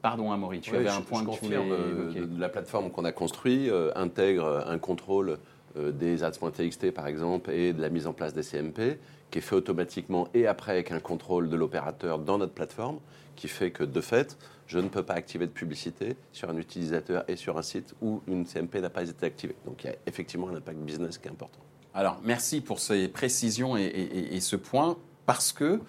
pardon, 0.00 0.30
Amaury, 0.32 0.60
tu 0.60 0.76
avais 0.76 0.88
un 0.88 1.02
point 1.02 1.24
que 1.24 2.12
tu 2.12 2.38
La 2.38 2.48
plateforme 2.48 2.90
qu'on 2.90 3.04
a 3.04 3.12
construite 3.12 3.70
intègre 3.94 4.64
un 4.66 4.78
contrôle 4.78 5.30
euh, 5.30 5.36
des 5.76 6.24
ads.txt 6.24 6.90
par 6.90 7.06
exemple 7.06 7.50
et 7.50 7.72
de 7.72 7.80
la 7.80 7.88
mise 7.88 8.06
en 8.06 8.12
place 8.12 8.34
des 8.34 8.42
CMP, 8.42 8.98
qui 9.30 9.38
est 9.38 9.42
fait 9.42 9.54
automatiquement 9.54 10.28
et 10.34 10.46
après 10.46 10.72
avec 10.72 10.92
un 10.92 11.00
contrôle 11.00 11.48
de 11.48 11.56
l'opérateur 11.56 12.18
dans 12.18 12.38
notre 12.38 12.52
plateforme, 12.52 12.98
qui 13.36 13.48
fait 13.48 13.70
que 13.70 13.84
de 13.84 14.00
fait, 14.00 14.36
je 14.66 14.78
ne 14.78 14.88
peux 14.88 15.02
pas 15.02 15.14
activer 15.14 15.46
de 15.46 15.52
publicité 15.52 16.16
sur 16.32 16.50
un 16.50 16.56
utilisateur 16.56 17.24
et 17.28 17.36
sur 17.36 17.58
un 17.58 17.62
site 17.62 17.94
où 18.02 18.20
une 18.28 18.44
CMP 18.44 18.80
n'a 18.80 18.90
pas 18.90 19.08
été 19.08 19.26
activée. 19.26 19.56
Donc 19.64 19.84
il 19.84 19.86
y 19.88 19.90
a 19.90 19.96
effectivement 20.06 20.48
un 20.48 20.56
impact 20.56 20.78
business 20.78 21.18
qui 21.18 21.28
est 21.28 21.30
important. 21.30 21.60
Alors 21.94 22.20
merci 22.24 22.60
pour 22.60 22.78
ces 22.78 23.08
précisions 23.08 23.76
et, 23.76 23.84
et 23.84 24.40
ce 24.40 24.56
point, 24.56 24.96
parce 25.26 25.52
que 25.52 25.80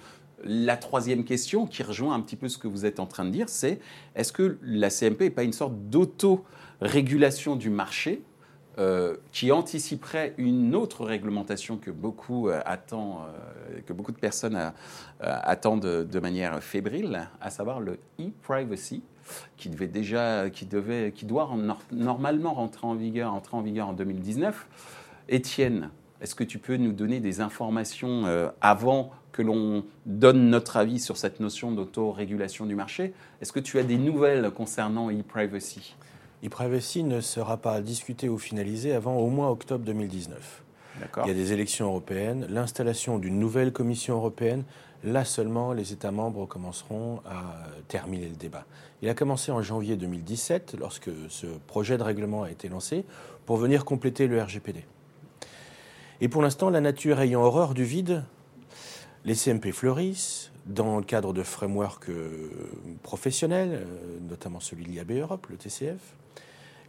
la 0.43 0.77
troisième 0.77 1.23
question, 1.23 1.65
qui 1.65 1.83
rejoint 1.83 2.13
un 2.13 2.19
petit 2.19 2.35
peu 2.35 2.49
ce 2.49 2.57
que 2.57 2.67
vous 2.67 2.85
êtes 2.85 2.99
en 2.99 3.05
train 3.05 3.25
de 3.25 3.29
dire, 3.29 3.49
c'est 3.49 3.79
est-ce 4.15 4.33
que 4.33 4.57
la 4.61 4.89
CMP 4.89 5.21
n'est 5.21 5.29
pas 5.29 5.43
une 5.43 5.53
sorte 5.53 5.73
d'auto-régulation 5.89 7.55
du 7.55 7.69
marché 7.69 8.21
euh, 8.79 9.17
qui 9.31 9.51
anticiperait 9.51 10.33
une 10.39 10.73
autre 10.73 11.05
réglementation 11.05 11.77
que 11.77 11.91
beaucoup, 11.91 12.49
euh, 12.49 12.59
attend, 12.65 13.21
euh, 13.21 13.81
que 13.85 13.93
beaucoup 13.93 14.11
de 14.11 14.17
personnes 14.17 14.73
attendent 15.19 15.85
de, 15.85 16.19
manière 16.19 16.61
fébrile, 16.63 17.29
à 17.39 17.51
savoir 17.51 17.79
le 17.79 17.99
e-privacy, 18.19 19.03
qui 19.57 19.69
devait 19.69 19.87
déjà, 19.87 20.49
qui 20.49 20.65
devait, 20.65 21.11
qui 21.11 21.25
doit 21.25 21.49
normalement 21.91 22.55
rentrer 22.55 22.87
en 22.87 22.95
vigueur, 22.95 23.31
entrer 23.33 23.55
en 23.55 23.61
vigueur 23.61 23.89
en 23.89 23.93
2019. 23.93 24.67
Étienne, 25.29 25.91
est-ce 26.19 26.33
que 26.33 26.43
tu 26.43 26.57
peux 26.57 26.77
nous 26.77 26.93
donner 26.93 27.19
des 27.19 27.41
informations 27.41 28.51
avant 28.59 29.11
que 29.31 29.43
l'on 29.43 29.85
donne 30.05 30.49
notre 30.49 30.77
avis 30.77 30.99
sur 30.99 31.17
cette 31.17 31.39
notion 31.39 31.71
d'autorégulation 31.71 32.65
du 32.65 32.75
marché? 32.75 33.13
Est-ce 33.39 33.53
que 33.53 33.59
tu 33.59 33.77
as 33.77 33.83
des 33.83 33.97
nouvelles 33.97 34.49
concernant 34.51 35.11
e-privacy? 35.11 35.95
E-privacy 36.43 37.03
ne 37.03 37.21
sera 37.21 37.57
pas 37.57 37.81
discuté 37.81 38.29
ou 38.29 38.37
finalisé 38.37 38.93
avant 38.93 39.17
au 39.17 39.29
moins 39.29 39.49
octobre 39.49 39.85
2019. 39.85 40.63
Il 41.23 41.27
y 41.27 41.31
a 41.31 41.33
des 41.33 41.53
élections 41.53 41.87
européennes, 41.87 42.45
l'installation 42.49 43.17
d'une 43.17 43.39
nouvelle 43.39 43.73
Commission 43.73 44.15
européenne. 44.15 44.63
Là 45.03 45.25
seulement, 45.25 45.73
les 45.73 45.91
États 45.91 46.11
membres 46.11 46.45
commenceront 46.45 47.21
à 47.25 47.67
terminer 47.87 48.29
le 48.29 48.35
débat. 48.35 48.65
Il 49.01 49.09
a 49.09 49.13
commencé 49.13 49.51
en 49.51 49.61
janvier 49.61 49.97
2017, 49.97 50.75
lorsque 50.79 51.09
ce 51.29 51.47
projet 51.67 51.97
de 51.97 52.03
règlement 52.03 52.43
a 52.43 52.51
été 52.51 52.69
lancé, 52.69 53.05
pour 53.45 53.57
venir 53.57 53.85
compléter 53.85 54.27
le 54.27 54.41
RGPD. 54.41 54.85
Et 56.21 56.29
pour 56.29 56.41
l'instant, 56.41 56.69
la 56.69 56.79
nature 56.79 57.19
ayant 57.19 57.41
horreur 57.41 57.73
du 57.73 57.83
vide, 57.83 58.23
les 59.25 59.35
CMP 59.35 59.71
fleurissent 59.71 60.52
dans 60.65 60.97
le 60.97 61.03
cadre 61.03 61.33
de 61.33 61.43
frameworks 61.43 62.09
euh, 62.09 62.49
professionnels, 63.01 63.71
euh, 63.73 64.19
notamment 64.29 64.59
celui 64.59 64.83
de 64.83 64.89
l'IAB 64.89 65.11
Europe, 65.11 65.47
le 65.49 65.57
TCF. 65.57 65.99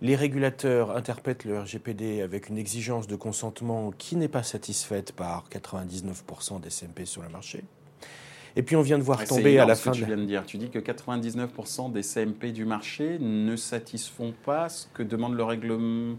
Les 0.00 0.16
régulateurs 0.16 0.96
interprètent 0.96 1.44
le 1.44 1.58
RGPD 1.60 2.20
avec 2.20 2.48
une 2.48 2.58
exigence 2.58 3.06
de 3.06 3.16
consentement 3.16 3.90
qui 3.96 4.16
n'est 4.16 4.28
pas 4.28 4.42
satisfaite 4.42 5.12
par 5.12 5.44
99% 5.50 6.60
des 6.60 6.68
CMP 6.68 7.06
sur 7.06 7.22
le 7.22 7.28
marché. 7.28 7.64
Et 8.56 8.62
puis 8.62 8.76
on 8.76 8.82
vient 8.82 8.98
de 8.98 9.02
voir 9.02 9.24
tomber 9.24 9.58
à 9.58 9.66
la 9.66 9.74
fin. 9.74 9.92
Ce 9.92 9.98
que 9.98 10.04
tu 10.04 10.06
viens 10.06 10.16
de 10.16 10.26
dire, 10.26 10.44
tu 10.46 10.58
dis 10.58 10.70
que 10.70 10.78
99% 10.78 11.90
des 11.90 12.02
CMP 12.02 12.52
du 12.52 12.64
marché 12.64 13.18
ne 13.18 13.56
satisfont 13.56 14.32
pas 14.44 14.68
ce 14.68 14.86
que 14.94 15.02
demande 15.02 15.34
le 15.34 15.42
règlement. 15.42 16.16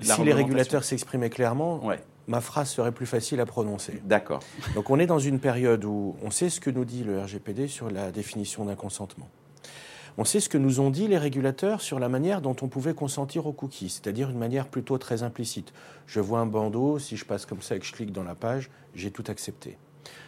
si 0.00 0.24
les 0.24 0.34
régulateurs 0.34 0.84
s'exprimaient 0.84 1.30
clairement, 1.30 1.84
ouais 1.84 2.00
ma 2.28 2.40
phrase 2.40 2.68
serait 2.70 2.92
plus 2.92 3.06
facile 3.06 3.40
à 3.40 3.46
prononcer. 3.46 4.00
D'accord. 4.04 4.40
Donc 4.74 4.90
on 4.90 4.98
est 4.98 5.06
dans 5.06 5.18
une 5.18 5.40
période 5.40 5.84
où 5.84 6.14
on 6.22 6.30
sait 6.30 6.50
ce 6.50 6.60
que 6.60 6.70
nous 6.70 6.84
dit 6.84 7.02
le 7.02 7.20
RGPD 7.20 7.66
sur 7.66 7.90
la 7.90 8.12
définition 8.12 8.66
d'un 8.66 8.76
consentement. 8.76 9.28
On 10.18 10.24
sait 10.24 10.40
ce 10.40 10.48
que 10.48 10.58
nous 10.58 10.80
ont 10.80 10.90
dit 10.90 11.08
les 11.08 11.16
régulateurs 11.16 11.80
sur 11.80 11.98
la 11.98 12.08
manière 12.08 12.40
dont 12.40 12.56
on 12.60 12.68
pouvait 12.68 12.92
consentir 12.92 13.46
aux 13.46 13.52
cookies, 13.52 13.88
c'est-à-dire 13.88 14.30
une 14.30 14.38
manière 14.38 14.66
plutôt 14.66 14.98
très 14.98 15.22
implicite. 15.22 15.72
Je 16.06 16.20
vois 16.20 16.40
un 16.40 16.46
bandeau, 16.46 16.98
si 16.98 17.16
je 17.16 17.24
passe 17.24 17.46
comme 17.46 17.62
ça 17.62 17.76
et 17.76 17.78
que 17.78 17.86
je 17.86 17.92
clique 17.92 18.12
dans 18.12 18.24
la 18.24 18.34
page, 18.34 18.68
j'ai 18.94 19.10
tout 19.10 19.24
accepté. 19.28 19.78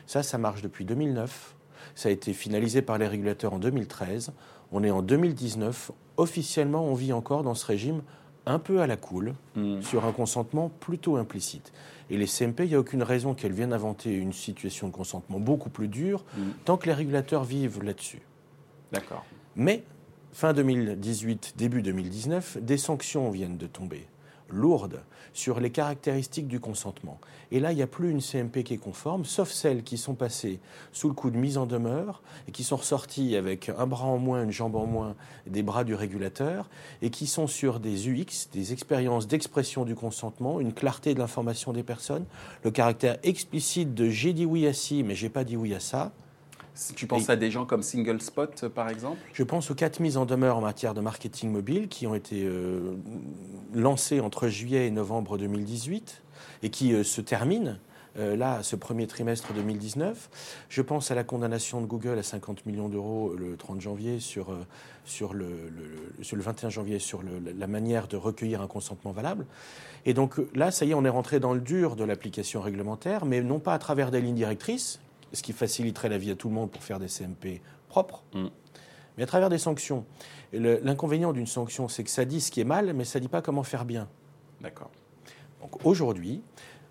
Ça, 0.06 0.22
ça 0.22 0.38
marche 0.38 0.62
depuis 0.62 0.84
2009. 0.84 1.56
Ça 1.96 2.08
a 2.08 2.12
été 2.12 2.32
finalisé 2.32 2.82
par 2.82 2.98
les 2.98 3.08
régulateurs 3.08 3.52
en 3.52 3.58
2013. 3.58 4.32
On 4.70 4.84
est 4.84 4.92
en 4.92 5.02
2019. 5.02 5.90
Officiellement, 6.16 6.84
on 6.84 6.94
vit 6.94 7.12
encore 7.12 7.42
dans 7.42 7.54
ce 7.54 7.66
régime 7.66 8.02
un 8.46 8.58
peu 8.58 8.80
à 8.80 8.86
la 8.86 8.96
cool 8.96 9.34
hmm. 9.56 9.82
sur 9.82 10.04
un 10.04 10.12
consentement 10.12 10.70
plutôt 10.80 11.16
implicite. 11.16 11.72
Et 12.10 12.16
les 12.16 12.26
CMP, 12.26 12.60
il 12.64 12.68
n'y 12.68 12.74
a 12.74 12.80
aucune 12.80 13.02
raison 13.02 13.34
qu'elles 13.34 13.52
viennent 13.52 13.72
inventer 13.72 14.12
une 14.12 14.32
situation 14.32 14.88
de 14.88 14.92
consentement 14.92 15.38
beaucoup 15.38 15.70
plus 15.70 15.88
dure 15.88 16.24
hmm. 16.36 16.50
tant 16.64 16.76
que 16.76 16.86
les 16.86 16.94
régulateurs 16.94 17.44
vivent 17.44 17.82
là-dessus. 17.82 18.22
D'accord. 18.92 19.24
Mais, 19.56 19.84
fin 20.32 20.52
2018, 20.52 21.54
début 21.56 21.82
2019, 21.82 22.58
des 22.60 22.78
sanctions 22.78 23.30
viennent 23.30 23.58
de 23.58 23.66
tomber 23.66 24.06
lourde 24.52 25.02
sur 25.32 25.60
les 25.60 25.70
caractéristiques 25.70 26.48
du 26.48 26.60
consentement. 26.60 27.20
Et 27.52 27.60
là, 27.60 27.72
il 27.72 27.76
n'y 27.76 27.82
a 27.82 27.86
plus 27.86 28.10
une 28.10 28.20
CMP 28.20 28.62
qui 28.64 28.74
est 28.74 28.78
conforme, 28.78 29.24
sauf 29.24 29.50
celles 29.50 29.82
qui 29.82 29.96
sont 29.96 30.14
passées 30.14 30.60
sous 30.92 31.08
le 31.08 31.14
coup 31.14 31.30
de 31.30 31.36
mise 31.36 31.58
en 31.58 31.66
demeure 31.66 32.22
et 32.48 32.52
qui 32.52 32.64
sont 32.64 32.76
ressorties 32.76 33.36
avec 33.36 33.70
un 33.76 33.86
bras 33.86 34.06
en 34.06 34.18
moins, 34.18 34.42
une 34.44 34.52
jambe 34.52 34.76
en 34.76 34.86
moins 34.86 35.14
des 35.46 35.62
bras 35.62 35.84
du 35.84 35.94
régulateur 35.94 36.68
et 37.02 37.10
qui 37.10 37.26
sont 37.26 37.46
sur 37.46 37.80
des 37.80 38.08
UX, 38.08 38.48
des 38.52 38.72
expériences 38.72 39.26
d'expression 39.26 39.84
du 39.84 39.94
consentement, 39.94 40.60
une 40.60 40.72
clarté 40.72 41.14
de 41.14 41.18
l'information 41.18 41.72
des 41.72 41.82
personnes, 41.82 42.24
le 42.64 42.70
caractère 42.70 43.18
explicite 43.22 43.94
de 43.94 44.08
j'ai 44.08 44.32
dit 44.32 44.46
oui 44.46 44.66
à 44.66 44.72
ci, 44.72 45.02
mais 45.02 45.14
j'ai 45.14 45.28
pas 45.28 45.44
dit 45.44 45.56
oui 45.56 45.74
à 45.74 45.80
ça. 45.80 46.12
Tu 46.96 47.06
penses 47.06 47.28
à 47.28 47.36
des 47.36 47.50
gens 47.50 47.66
comme 47.66 47.82
Single 47.82 48.20
Spot, 48.20 48.68
par 48.68 48.88
exemple? 48.88 49.18
Je 49.32 49.42
pense 49.42 49.70
aux 49.70 49.74
quatre 49.74 50.00
mises 50.00 50.16
en 50.16 50.26
demeure 50.26 50.56
en 50.56 50.60
matière 50.60 50.94
de 50.94 51.00
marketing 51.00 51.50
mobile 51.50 51.88
qui 51.88 52.06
ont 52.06 52.14
été 52.14 52.44
euh, 52.44 52.94
lancées 53.74 54.20
entre 54.20 54.48
juillet 54.48 54.86
et 54.86 54.90
novembre 54.90 55.36
2018 55.38 56.22
et 56.62 56.70
qui 56.70 56.92
euh, 56.92 57.02
se 57.02 57.20
terminent. 57.20 57.76
Euh, 58.18 58.34
là, 58.36 58.62
ce 58.62 58.74
premier 58.74 59.06
trimestre 59.06 59.52
2019. 59.52 60.30
Je 60.68 60.82
pense 60.82 61.12
à 61.12 61.14
la 61.14 61.22
condamnation 61.22 61.80
de 61.80 61.86
Google 61.86 62.18
à 62.18 62.24
50 62.24 62.66
millions 62.66 62.88
d'euros 62.88 63.34
le 63.38 63.56
30 63.56 63.80
janvier 63.80 64.18
sur, 64.18 64.48
sur, 65.04 65.32
le, 65.32 65.72
sur 66.20 66.36
le 66.36 66.42
21 66.42 66.70
janvier 66.70 66.98
sur 66.98 67.22
la 67.22 67.66
manière 67.68 68.08
de 68.08 68.16
recueillir 68.16 68.62
un 68.62 68.66
consentement 68.66 69.12
valable. 69.12 69.46
Et 70.06 70.14
donc 70.14 70.40
là, 70.54 70.72
ça 70.72 70.84
y 70.86 70.90
est, 70.90 70.94
on 70.94 71.04
est 71.04 71.10
rentré 71.10 71.38
dans 71.38 71.54
le 71.54 71.60
dur 71.60 71.94
de 71.94 72.02
l'application 72.02 72.60
réglementaire, 72.60 73.26
mais 73.26 73.42
non 73.42 73.60
pas 73.60 73.74
à 73.74 73.78
travers 73.78 74.10
des 74.10 74.20
lignes 74.20 74.34
directrices, 74.34 74.98
ce 75.32 75.42
qui 75.42 75.52
faciliterait 75.52 76.08
la 76.08 76.18
vie 76.18 76.30
à 76.30 76.36
tout 76.36 76.48
le 76.48 76.54
monde 76.54 76.70
pour 76.70 76.82
faire 76.82 76.98
des 76.98 77.08
CMP 77.08 77.60
propres, 77.88 78.22
mm. 78.34 78.46
mais 79.16 79.24
à 79.24 79.26
travers 79.26 79.48
des 79.48 79.58
sanctions. 79.58 80.04
L'inconvénient 80.52 81.32
d'une 81.32 81.46
sanction, 81.46 81.88
c'est 81.88 82.02
que 82.02 82.10
ça 82.10 82.24
dit 82.24 82.40
ce 82.40 82.50
qui 82.50 82.60
est 82.60 82.64
mal, 82.64 82.92
mais 82.92 83.04
ça 83.04 83.18
ne 83.18 83.22
dit 83.22 83.28
pas 83.28 83.42
comment 83.42 83.62
faire 83.62 83.84
bien. 83.84 84.08
D'accord. 84.60 84.90
Donc 85.60 85.84
aujourd'hui, 85.86 86.42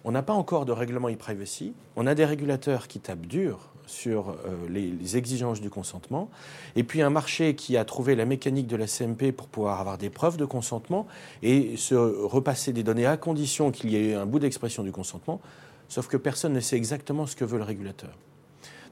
on 0.04 0.12
n'a 0.12 0.24
pas 0.24 0.34
encore 0.34 0.66
de 0.66 0.72
règlement 0.72 1.10
e-privacy. 1.10 1.74
On 1.96 2.08
a 2.08 2.16
des 2.16 2.26
régulateurs 2.26 2.88
qui 2.88 3.00
tapent 3.00 3.26
dur 3.26 3.70
sur 3.86 4.30
euh, 4.30 4.68
les, 4.70 5.18
exigences 5.18 5.62
du 5.62 5.72
consentement, 5.72 6.30
et 6.76 6.84
puis 6.84 7.02
un 7.02 7.10
marché 7.10 7.56
qui 7.56 7.76
a 7.76 7.84
trouvé 7.84 8.16
la 8.16 8.26
mécanique 8.26 8.68
de 8.68 8.76
la 8.76 8.86
CMP 8.86 9.32
pour 9.32 9.48
pouvoir 9.48 9.80
avoir 9.80 9.98
des 9.98 10.12
preuves 10.12 10.38
de 10.38 10.46
consentement 10.46 11.08
et 11.42 11.76
se 11.76 11.96
repasser 11.96 12.72
des 12.72 12.84
données 12.84 13.08
à 13.08 13.18
condition 13.18 13.72
qu'il 13.72 13.90
y 13.90 13.96
ait 13.96 14.14
un 14.14 14.28
bout 14.28 14.38
d'expression 14.38 14.84
du 14.84 14.92
consentement, 14.92 15.42
sauf 15.90 16.08
que 16.08 16.18
personne 16.18 16.54
ne 16.54 16.60
sait 16.62 16.78
exactement 16.78 17.28
ce 17.28 17.36
que 17.36 17.44
veut 17.44 17.58
le 17.58 17.66
régulateur. 17.66 18.12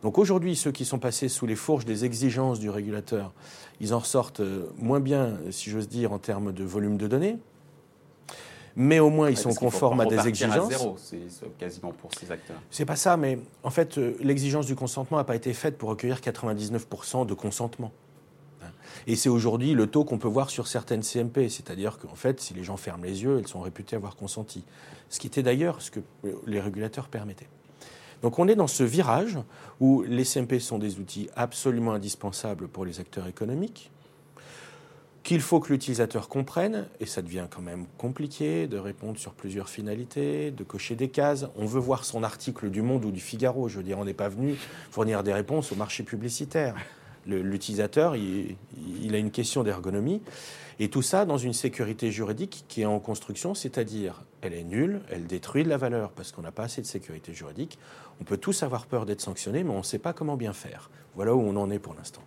Donc 0.03 0.17
aujourd'hui, 0.17 0.55
ceux 0.55 0.71
qui 0.71 0.85
sont 0.85 0.99
passés 0.99 1.29
sous 1.29 1.47
les 1.47 1.55
fourches 1.55 1.85
des 1.85 2.05
exigences 2.05 2.59
du 2.59 2.69
régulateur, 2.69 3.33
ils 3.79 3.93
en 3.93 3.99
ressortent 3.99 4.41
euh, 4.41 4.67
moins 4.77 4.99
bien, 4.99 5.37
si 5.51 5.69
j'ose 5.69 5.87
dire, 5.87 6.11
en 6.11 6.19
termes 6.19 6.51
de 6.51 6.63
volume 6.63 6.97
de 6.97 7.07
données. 7.07 7.37
Mais 8.75 8.99
au 8.99 9.09
moins, 9.09 9.31
ils 9.31 9.37
sont 9.37 9.55
conformes 9.55 10.01
à 10.01 10.05
des 10.05 10.27
exigences. 10.27 10.71
C'est 10.97 11.57
quasiment 11.57 11.91
pour 11.93 12.11
ces 12.13 12.31
acteurs. 12.31 12.61
C'est 12.69 12.85
pas 12.85 12.95
ça, 12.95 13.17
mais 13.17 13.39
en 13.63 13.71
fait, 13.71 13.97
euh, 13.97 14.15
l'exigence 14.19 14.67
du 14.67 14.75
consentement 14.75 15.17
n'a 15.17 15.23
pas 15.23 15.35
été 15.35 15.51
faite 15.53 15.79
pour 15.79 15.89
recueillir 15.89 16.19
99% 16.19 17.25
de 17.25 17.33
consentement. 17.33 17.91
Et 19.09 19.15
c'est 19.15 19.29
aujourd'hui 19.29 19.73
le 19.73 19.87
taux 19.87 20.03
qu'on 20.03 20.17
peut 20.17 20.27
voir 20.27 20.49
sur 20.49 20.67
certaines 20.67 21.01
CMP, 21.01 21.47
c'est-à-dire 21.49 21.97
qu'en 21.97 22.15
fait, 22.15 22.41
si 22.41 22.53
les 22.53 22.65
gens 22.65 22.75
ferment 22.75 23.05
les 23.05 23.23
yeux, 23.23 23.39
elles 23.39 23.47
sont 23.47 23.61
réputées 23.61 23.95
avoir 23.95 24.17
consenti. 24.17 24.65
Ce 25.09 25.19
qui 25.19 25.27
était 25.27 25.43
d'ailleurs 25.43 25.81
ce 25.81 25.91
que 25.91 26.01
les 26.45 26.59
régulateurs 26.59 27.07
permettaient. 27.07 27.47
Donc 28.21 28.37
on 28.37 28.49
est 28.49 28.55
dans 28.55 28.67
ce 28.67 28.83
virage 28.83 29.37
où 29.79 30.03
les 30.03 30.25
CMP 30.25 30.59
sont 30.59 30.77
des 30.77 30.99
outils 30.99 31.29
absolument 31.37 31.93
indispensables 31.93 32.67
pour 32.67 32.83
les 32.83 32.99
acteurs 32.99 33.27
économiques, 33.27 33.91
qu'il 35.23 35.39
faut 35.41 35.59
que 35.61 35.71
l'utilisateur 35.71 36.27
comprenne, 36.27 36.87
et 36.99 37.05
ça 37.05 37.21
devient 37.21 37.47
quand 37.49 37.61
même 37.61 37.85
compliqué 37.97 38.67
de 38.67 38.77
répondre 38.77 39.19
sur 39.19 39.33
plusieurs 39.33 39.69
finalités, 39.69 40.51
de 40.51 40.63
cocher 40.63 40.95
des 40.95 41.09
cases. 41.09 41.45
On 41.57 41.65
veut 41.65 41.79
voir 41.79 42.05
son 42.05 42.23
article 42.23 42.69
du 42.69 42.81
Monde 42.81 43.05
ou 43.05 43.11
du 43.11 43.19
Figaro. 43.19 43.67
Je 43.67 43.77
veux 43.77 43.83
dire, 43.83 43.99
on 43.99 44.05
n'est 44.05 44.13
pas 44.13 44.29
venu 44.29 44.55
fournir 44.89 45.23
des 45.23 45.33
réponses 45.33 45.71
au 45.71 45.75
marché 45.75 46.03
publicitaire. 46.03 46.75
L'utilisateur, 47.27 48.15
il, 48.15 49.15
a 49.15 49.17
une 49.17 49.31
question 49.31 49.63
d'ergonomie. 49.63 50.21
Et 50.79 50.89
tout 50.89 51.01
ça 51.01 51.25
dans 51.25 51.37
une 51.37 51.53
sécurité 51.53 52.11
juridique 52.11 52.65
qui 52.67 52.81
est 52.81 52.85
en 52.85 52.99
construction, 52.99 53.55
c'est-à-dire 53.55 54.23
elle 54.41 54.53
est 54.53 54.63
nulle, 54.63 55.01
elle 55.09 55.25
détruit 55.25 55.63
de 55.63 55.69
la 55.69 55.77
valeur 55.77 56.11
parce 56.11 56.31
qu'on 56.31 56.43
n'a 56.43 56.51
pas 56.51 56.63
assez 56.63 56.81
de 56.81 56.85
sécurité 56.85 57.33
juridique. 57.33 57.79
On 58.21 58.23
peut 58.23 58.37
tous 58.37 58.61
avoir 58.61 58.85
peur 58.85 59.05
d'être 59.05 59.21
sanctionné, 59.21 59.63
mais 59.63 59.71
on 59.71 59.79
ne 59.79 59.83
sait 59.83 59.97
pas 59.97 60.13
comment 60.13 60.37
bien 60.37 60.53
faire. 60.53 60.91
Voilà 61.15 61.33
où 61.33 61.41
on 61.41 61.55
en 61.55 61.71
est 61.71 61.79
pour 61.79 61.95
l'instant. 61.95 62.21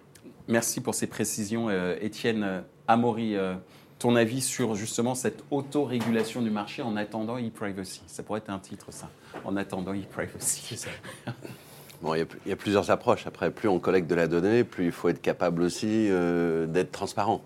Merci 0.48 0.80
pour 0.80 0.96
ces 0.96 1.06
précisions, 1.06 1.68
euh, 1.68 1.96
Étienne 2.00 2.64
Amaury. 2.88 3.36
Euh, 3.36 3.54
ton 4.00 4.16
avis 4.16 4.40
sur 4.40 4.74
justement 4.74 5.14
cette 5.14 5.44
autorégulation 5.50 6.40
du 6.42 6.50
marché 6.50 6.82
en 6.82 6.96
attendant 6.96 7.38
e-privacy. 7.38 8.02
Ça 8.06 8.22
pourrait 8.22 8.38
être 8.38 8.50
un 8.50 8.58
titre, 8.58 8.86
ça. 8.90 9.10
En 9.44 9.56
attendant 9.56 9.94
e-privacy. 9.94 10.86
Bon, 12.02 12.14
il, 12.14 12.26
y 12.46 12.52
a, 12.52 12.56
plusieurs 12.56 12.90
approches. 12.90 13.26
Après, 13.26 13.50
plus 13.50 13.68
on 13.68 13.78
collecte 13.78 14.08
de 14.08 14.14
la 14.14 14.26
donnée, 14.26 14.64
plus 14.64 14.86
il 14.86 14.92
faut 14.92 15.08
être 15.10 15.20
capable 15.20 15.62
aussi 15.62 16.08
euh, 16.10 16.66
d'être 16.66 16.92
transparent. 16.92 17.42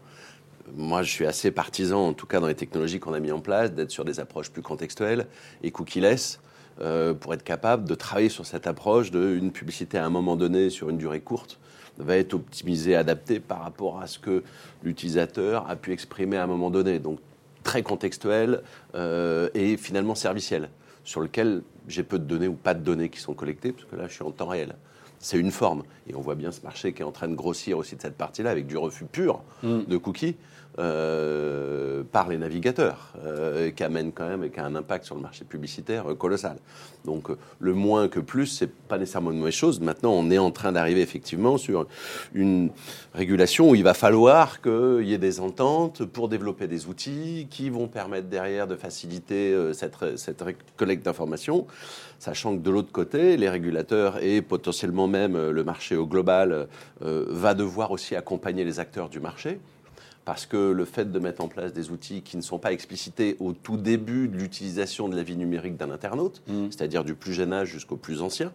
Moi, 0.76 1.02
je 1.02 1.10
suis 1.10 1.26
assez 1.26 1.50
partisan, 1.50 2.08
en 2.08 2.12
tout 2.12 2.26
cas 2.26 2.40
dans 2.40 2.46
les 2.46 2.54
technologies 2.54 3.00
qu'on 3.00 3.14
a 3.14 3.20
mis 3.20 3.32
en 3.32 3.40
place, 3.40 3.72
d'être 3.72 3.90
sur 3.90 4.04
des 4.04 4.20
approches 4.20 4.50
plus 4.50 4.62
contextuelles 4.62 5.26
et 5.62 5.70
cookie-less 5.72 6.40
euh, 6.80 7.14
pour 7.14 7.34
être 7.34 7.42
capable 7.42 7.88
de 7.88 7.94
travailler 7.94 8.28
sur 8.28 8.46
cette 8.46 8.66
approche 8.66 9.10
d'une 9.10 9.50
publicité 9.50 9.98
à 9.98 10.06
un 10.06 10.10
moment 10.10 10.36
donné 10.36 10.70
sur 10.70 10.88
une 10.88 10.98
durée 10.98 11.20
courte 11.20 11.58
va 11.98 12.16
être 12.16 12.34
optimisée, 12.34 12.96
adaptée 12.96 13.40
par 13.40 13.62
rapport 13.62 14.00
à 14.00 14.06
ce 14.06 14.18
que 14.18 14.42
l'utilisateur 14.82 15.68
a 15.68 15.76
pu 15.76 15.92
exprimer 15.92 16.36
à 16.36 16.44
un 16.44 16.46
moment 16.46 16.70
donné. 16.70 16.98
Donc 16.98 17.18
très 17.62 17.82
contextuel 17.82 18.62
euh, 18.94 19.48
et 19.54 19.76
finalement 19.76 20.14
serviciel, 20.14 20.70
sur 21.04 21.20
lequel 21.20 21.62
j'ai 21.88 22.02
peu 22.02 22.18
de 22.18 22.24
données 22.24 22.48
ou 22.48 22.54
pas 22.54 22.74
de 22.74 22.82
données 22.82 23.08
qui 23.08 23.20
sont 23.20 23.34
collectées, 23.34 23.72
parce 23.72 23.84
que 23.84 23.96
là, 23.96 24.08
je 24.08 24.14
suis 24.14 24.22
en 24.24 24.30
temps 24.30 24.46
réel. 24.46 24.74
C'est 25.24 25.38
une 25.38 25.50
forme. 25.50 25.84
Et 26.06 26.14
on 26.14 26.20
voit 26.20 26.34
bien 26.34 26.52
ce 26.52 26.60
marché 26.60 26.92
qui 26.92 27.00
est 27.00 27.04
en 27.04 27.10
train 27.10 27.28
de 27.28 27.34
grossir 27.34 27.78
aussi 27.78 27.96
de 27.96 28.02
cette 28.02 28.16
partie-là, 28.16 28.50
avec 28.50 28.66
du 28.66 28.76
refus 28.76 29.06
pur 29.06 29.42
mm. 29.62 29.84
de 29.88 29.96
cookies. 29.96 30.36
Euh, 30.80 32.02
par 32.10 32.28
les 32.28 32.36
navigateurs, 32.36 33.12
euh, 33.24 33.70
qui 33.70 33.84
amène 33.84 34.10
quand 34.10 34.26
même 34.26 34.42
et 34.42 34.50
qui 34.50 34.58
a 34.58 34.64
un 34.64 34.74
impact 34.74 35.04
sur 35.04 35.14
le 35.14 35.20
marché 35.20 35.44
publicitaire 35.44 36.10
euh, 36.10 36.14
colossal. 36.16 36.56
Donc 37.04 37.28
le 37.60 37.74
moins 37.74 38.08
que 38.08 38.18
plus, 38.18 38.46
c'est 38.46 38.66
pas 38.66 38.98
nécessairement 38.98 39.30
une 39.30 39.38
mauvaise 39.38 39.54
chose. 39.54 39.78
Maintenant, 39.78 40.10
on 40.10 40.32
est 40.32 40.38
en 40.38 40.50
train 40.50 40.72
d'arriver 40.72 41.00
effectivement 41.00 41.58
sur 41.58 41.86
une 42.32 42.70
régulation 43.14 43.70
où 43.70 43.76
il 43.76 43.84
va 43.84 43.94
falloir 43.94 44.60
qu'il 44.62 45.04
y 45.04 45.14
ait 45.14 45.18
des 45.18 45.38
ententes 45.38 46.04
pour 46.04 46.28
développer 46.28 46.66
des 46.66 46.86
outils 46.88 47.46
qui 47.50 47.70
vont 47.70 47.86
permettre 47.86 48.26
derrière 48.26 48.66
de 48.66 48.74
faciliter 48.74 49.56
cette, 49.74 50.18
cette 50.18 50.42
collecte 50.76 51.04
d'informations, 51.04 51.68
sachant 52.18 52.56
que 52.56 52.62
de 52.62 52.70
l'autre 52.70 52.92
côté, 52.92 53.36
les 53.36 53.48
régulateurs 53.48 54.22
et 54.22 54.42
potentiellement 54.42 55.06
même 55.06 55.50
le 55.50 55.64
marché 55.64 55.96
au 55.96 56.06
global 56.06 56.68
va 57.00 57.54
devoir 57.54 57.90
aussi 57.90 58.16
accompagner 58.16 58.64
les 58.64 58.80
acteurs 58.80 59.08
du 59.08 59.20
marché 59.20 59.58
parce 60.24 60.46
que 60.46 60.72
le 60.72 60.84
fait 60.84 61.10
de 61.10 61.18
mettre 61.18 61.42
en 61.42 61.48
place 61.48 61.72
des 61.72 61.90
outils 61.90 62.22
qui 62.22 62.36
ne 62.36 62.42
sont 62.42 62.58
pas 62.58 62.72
explicités 62.72 63.36
au 63.40 63.52
tout 63.52 63.76
début 63.76 64.28
de 64.28 64.36
l'utilisation 64.36 65.08
de 65.08 65.16
la 65.16 65.22
vie 65.22 65.36
numérique 65.36 65.76
d'un 65.76 65.90
internaute, 65.90 66.42
mm. 66.46 66.66
c'est-à-dire 66.70 67.04
du 67.04 67.14
plus 67.14 67.34
jeune 67.34 67.52
âge 67.52 67.68
jusqu'au 67.68 67.96
plus 67.96 68.22
ancien, 68.22 68.52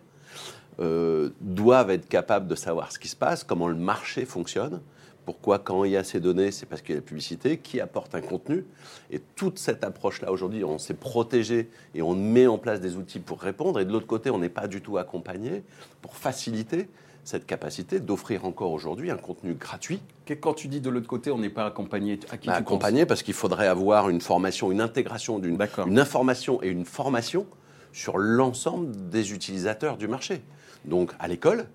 euh, 0.79 1.29
doivent 1.41 1.91
être 1.91 2.07
capables 2.07 2.47
de 2.47 2.55
savoir 2.55 2.91
ce 2.91 2.99
qui 2.99 3.07
se 3.07 3.15
passe, 3.15 3.43
comment 3.43 3.67
le 3.67 3.75
marché 3.75 4.25
fonctionne, 4.25 4.81
pourquoi 5.29 5.59
quand 5.59 5.83
il 5.83 5.91
y 5.91 5.95
a 5.95 6.03
ces 6.03 6.19
données, 6.19 6.49
c'est 6.49 6.65
parce 6.65 6.81
qu'il 6.81 6.89
y 6.89 6.97
a 6.97 7.01
la 7.01 7.05
publicité, 7.05 7.59
qui 7.59 7.79
apporte 7.79 8.15
un 8.15 8.21
contenu. 8.21 8.65
Et 9.11 9.19
toute 9.35 9.59
cette 9.59 9.83
approche-là, 9.83 10.31
aujourd'hui, 10.31 10.63
on 10.63 10.79
s'est 10.79 10.95
protégé 10.95 11.69
et 11.93 12.01
on 12.01 12.15
met 12.15 12.47
en 12.47 12.57
place 12.57 12.81
des 12.81 12.95
outils 12.95 13.19
pour 13.19 13.39
répondre. 13.39 13.79
Et 13.79 13.85
de 13.85 13.91
l'autre 13.91 14.07
côté, 14.07 14.31
on 14.31 14.39
n'est 14.39 14.49
pas 14.49 14.67
du 14.67 14.81
tout 14.81 14.97
accompagné 14.97 15.61
pour 16.01 16.15
faciliter 16.15 16.89
cette 17.23 17.45
capacité 17.45 17.99
d'offrir 17.99 18.43
encore 18.43 18.71
aujourd'hui 18.71 19.11
un 19.11 19.17
contenu 19.17 19.53
gratuit. 19.53 20.01
Quand 20.41 20.55
tu 20.55 20.67
dis 20.67 20.81
de 20.81 20.89
l'autre 20.89 21.05
côté, 21.05 21.29
on 21.29 21.37
n'est 21.37 21.51
pas 21.51 21.67
accompagné, 21.67 22.19
à 22.31 22.37
qui 22.37 22.47
bah, 22.47 22.55
Accompagné 22.55 23.05
parce 23.05 23.21
qu'il 23.21 23.35
faudrait 23.35 23.67
avoir 23.67 24.09
une 24.09 24.21
formation, 24.21 24.71
une 24.71 24.81
intégration 24.81 25.37
d'une 25.37 25.59
une 25.85 25.99
information 25.99 26.59
et 26.63 26.69
une 26.69 26.85
formation 26.85 27.45
sur 27.93 28.17
l'ensemble 28.17 29.09
des 29.11 29.31
utilisateurs 29.31 29.97
du 29.97 30.07
marché. 30.07 30.41
Donc 30.85 31.11
à 31.19 31.27
l'école, 31.27 31.67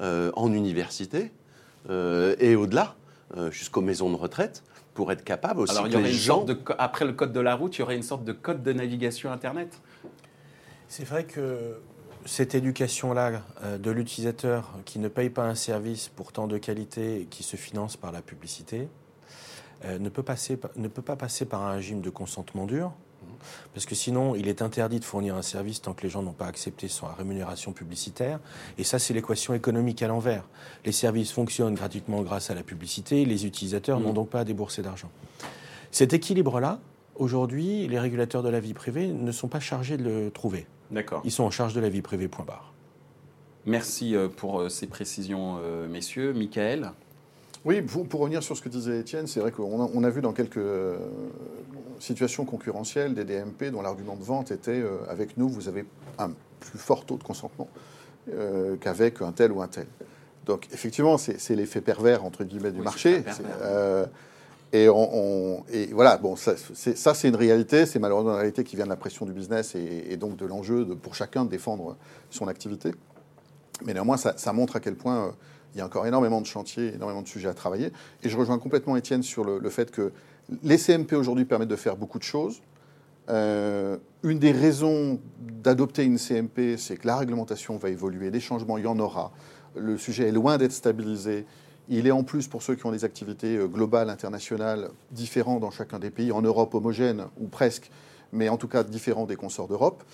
euh, 0.00 0.32
en 0.36 0.50
université 0.54 1.32
et 1.88 2.56
au-delà, 2.56 2.96
euh, 3.36 3.50
jusqu'aux 3.50 3.80
maisons 3.80 4.10
de 4.10 4.16
retraite, 4.16 4.62
pour 4.92 5.10
être 5.10 5.24
capable 5.24 5.60
aussi 5.60 5.72
Alors, 5.72 5.88
il 5.88 5.94
y 5.94 5.96
aurait 5.96 6.10
une 6.10 6.16
gens... 6.16 6.44
de, 6.44 6.56
après 6.78 7.04
le 7.04 7.12
code 7.12 7.32
de 7.32 7.40
la 7.40 7.56
route, 7.56 7.76
il 7.76 7.80
y 7.80 7.82
aurait 7.82 7.96
une 7.96 8.02
sorte 8.04 8.22
de 8.22 8.32
code 8.32 8.62
de 8.62 8.72
navigation 8.72 9.32
Internet. 9.32 9.80
C'est 10.86 11.04
vrai 11.04 11.24
que 11.24 11.78
cette 12.26 12.54
éducation-là 12.54 13.42
euh, 13.64 13.78
de 13.78 13.90
l'utilisateur 13.90 14.72
qui 14.84 15.00
ne 15.00 15.08
paye 15.08 15.30
pas 15.30 15.44
un 15.48 15.56
service 15.56 16.08
pourtant 16.14 16.46
de 16.46 16.58
qualité 16.58 17.22
et 17.22 17.24
qui 17.24 17.42
se 17.42 17.56
finance 17.56 17.96
par 17.96 18.12
la 18.12 18.22
publicité 18.22 18.88
euh, 19.84 19.98
ne, 19.98 20.10
peut 20.10 20.22
passer, 20.22 20.56
ne 20.76 20.86
peut 20.86 21.02
pas 21.02 21.16
passer 21.16 21.44
par 21.44 21.62
un 21.62 21.72
régime 21.72 22.02
de 22.02 22.10
consentement 22.10 22.66
dur, 22.66 22.92
parce 23.72 23.86
que 23.86 23.94
sinon 23.94 24.34
il 24.34 24.48
est 24.48 24.62
interdit 24.62 25.00
de 25.00 25.04
fournir 25.04 25.34
un 25.34 25.42
service 25.42 25.82
tant 25.82 25.92
que 25.92 26.02
les 26.02 26.08
gens 26.08 26.22
n'ont 26.22 26.32
pas 26.32 26.46
accepté 26.46 26.88
son 26.88 27.06
rémunération 27.06 27.72
publicitaire. 27.72 28.40
Et 28.78 28.84
ça, 28.84 28.98
c'est 28.98 29.14
l'équation 29.14 29.54
économique 29.54 30.02
à 30.02 30.08
l'envers. 30.08 30.44
Les 30.84 30.92
services 30.92 31.32
fonctionnent 31.32 31.74
gratuitement 31.74 32.22
grâce 32.22 32.50
à 32.50 32.54
la 32.54 32.62
publicité, 32.62 33.24
les 33.24 33.46
utilisateurs 33.46 34.00
n'ont 34.00 34.10
mmh. 34.10 34.14
donc 34.14 34.30
pas 34.30 34.40
à 34.40 34.44
débourser 34.44 34.82
d'argent. 34.82 35.10
Cet 35.90 36.12
équilibre-là, 36.12 36.80
aujourd'hui, 37.14 37.86
les 37.86 37.98
régulateurs 37.98 38.42
de 38.42 38.48
la 38.48 38.60
vie 38.60 38.74
privée 38.74 39.08
ne 39.08 39.32
sont 39.32 39.48
pas 39.48 39.60
chargés 39.60 39.96
de 39.96 40.04
le 40.04 40.30
trouver. 40.30 40.66
D'accord. 40.90 41.22
Ils 41.24 41.32
sont 41.32 41.44
en 41.44 41.50
charge 41.50 41.74
de 41.74 41.80
la 41.80 41.88
vie 41.88 42.02
privée, 42.02 42.28
point 42.28 42.44
barre. 42.44 42.72
Merci 43.66 44.14
euh, 44.14 44.28
pour 44.28 44.60
euh, 44.60 44.68
ces 44.68 44.86
précisions, 44.86 45.58
euh, 45.62 45.88
messieurs. 45.88 46.32
Michael? 46.32 46.90
Oui, 47.64 47.80
pour, 47.80 48.20
revenir 48.20 48.42
sur 48.42 48.56
ce 48.56 48.62
que 48.62 48.68
disait 48.68 49.00
Étienne, 49.00 49.26
c'est 49.26 49.40
vrai 49.40 49.50
qu'on 49.50 50.04
a, 50.04 50.10
vu 50.10 50.20
dans 50.20 50.32
quelques 50.32 50.60
situations 51.98 52.44
concurrentielles 52.44 53.14
des 53.14 53.24
DMP 53.24 53.70
dont 53.70 53.80
l'argument 53.80 54.16
de 54.16 54.22
vente 54.22 54.50
était 54.50 54.82
avec 55.08 55.38
nous, 55.38 55.48
vous 55.48 55.68
avez 55.68 55.86
un 56.18 56.32
plus 56.60 56.78
fort 56.78 57.06
taux 57.06 57.16
de 57.16 57.22
consentement 57.22 57.68
qu'avec 58.80 59.22
un 59.22 59.32
tel 59.32 59.50
ou 59.50 59.62
un 59.62 59.68
tel. 59.68 59.86
Donc 60.44 60.68
effectivement, 60.74 61.16
c'est 61.16 61.56
l'effet 61.56 61.80
pervers 61.80 62.24
entre 62.24 62.44
guillemets 62.44 62.72
du 62.72 62.82
marché. 62.82 63.24
Et, 64.74 64.88
on, 64.88 65.62
et, 65.72 65.86
voilà, 65.92 66.16
bon, 66.16 66.34
ça, 66.34 66.56
c'est 66.56 67.28
une 67.28 67.36
réalité, 67.36 67.86
c'est 67.86 68.00
malheureusement 68.00 68.32
une 68.32 68.38
réalité 68.38 68.64
qui 68.64 68.74
vient 68.74 68.86
de 68.86 68.90
la 68.90 68.96
pression 68.96 69.24
du 69.24 69.32
business 69.32 69.76
et, 69.76 70.16
donc 70.16 70.36
de 70.36 70.44
l'enjeu 70.44 70.84
pour 71.00 71.14
chacun 71.14 71.44
de 71.44 71.50
défendre 71.50 71.96
son 72.28 72.48
activité. 72.48 72.90
Mais 73.84 73.94
néanmoins, 73.94 74.16
ça, 74.16 74.52
montre 74.52 74.74
à 74.74 74.80
quel 74.80 74.96
point 74.96 75.26
euh, 75.26 75.30
il 75.74 75.78
y 75.78 75.80
a 75.80 75.86
encore 75.86 76.06
énormément 76.06 76.40
de 76.40 76.46
chantiers, 76.46 76.94
énormément 76.94 77.22
de 77.22 77.28
sujets 77.28 77.48
à 77.48 77.54
travailler. 77.54 77.92
Et 78.22 78.28
je 78.28 78.36
rejoins 78.36 78.58
complètement 78.58 78.96
Étienne 78.96 79.22
sur 79.22 79.44
le, 79.44 79.70
fait 79.70 79.90
que 79.90 80.12
les 80.62 80.78
CMP 80.78 81.14
aujourd'hui 81.14 81.44
permettent 81.44 81.68
de 81.68 81.76
faire 81.76 81.96
beaucoup 81.96 82.18
de 82.18 82.24
choses. 82.24 82.62
Euh, 83.28 83.96
une 84.22 84.38
des 84.38 84.52
raisons 84.52 85.20
d'adopter 85.40 86.04
une 86.04 86.18
CMP, 86.18 86.76
c'est 86.76 86.96
que 86.96 87.06
la 87.06 87.16
réglementation 87.16 87.76
va 87.76 87.88
évoluer, 87.88 88.30
des 88.30 88.40
changements, 88.40 88.78
il 88.78 88.84
y 88.84 88.86
en 88.86 88.98
aura. 88.98 89.32
Le 89.74 89.98
sujet 89.98 90.28
est 90.28 90.32
loin 90.32 90.58
d'être 90.58 90.72
stabilisé. 90.72 91.46
Il 91.88 92.06
est 92.06 92.12
en 92.12 92.22
plus 92.22 92.46
pour 92.46 92.62
ceux 92.62 92.76
qui 92.76 92.86
ont 92.86 92.92
des 92.92 93.04
activités 93.04 93.56
euh, 93.56 93.66
globales, 93.66 94.10
internationales, 94.10 94.90
différentes 95.10 95.60
dans 95.60 95.70
chacun 95.70 95.98
des 95.98 96.10
pays, 96.10 96.30
en 96.30 96.42
Europe 96.42 96.74
homogène 96.74 97.24
ou 97.40 97.48
presque, 97.48 97.90
mais 98.32 98.48
en 98.48 98.56
tout 98.56 98.68
cas 98.68 98.84
différents 98.84 99.26
des 99.26 99.36
consorts 99.36 99.68
d'Europe, 99.68 100.04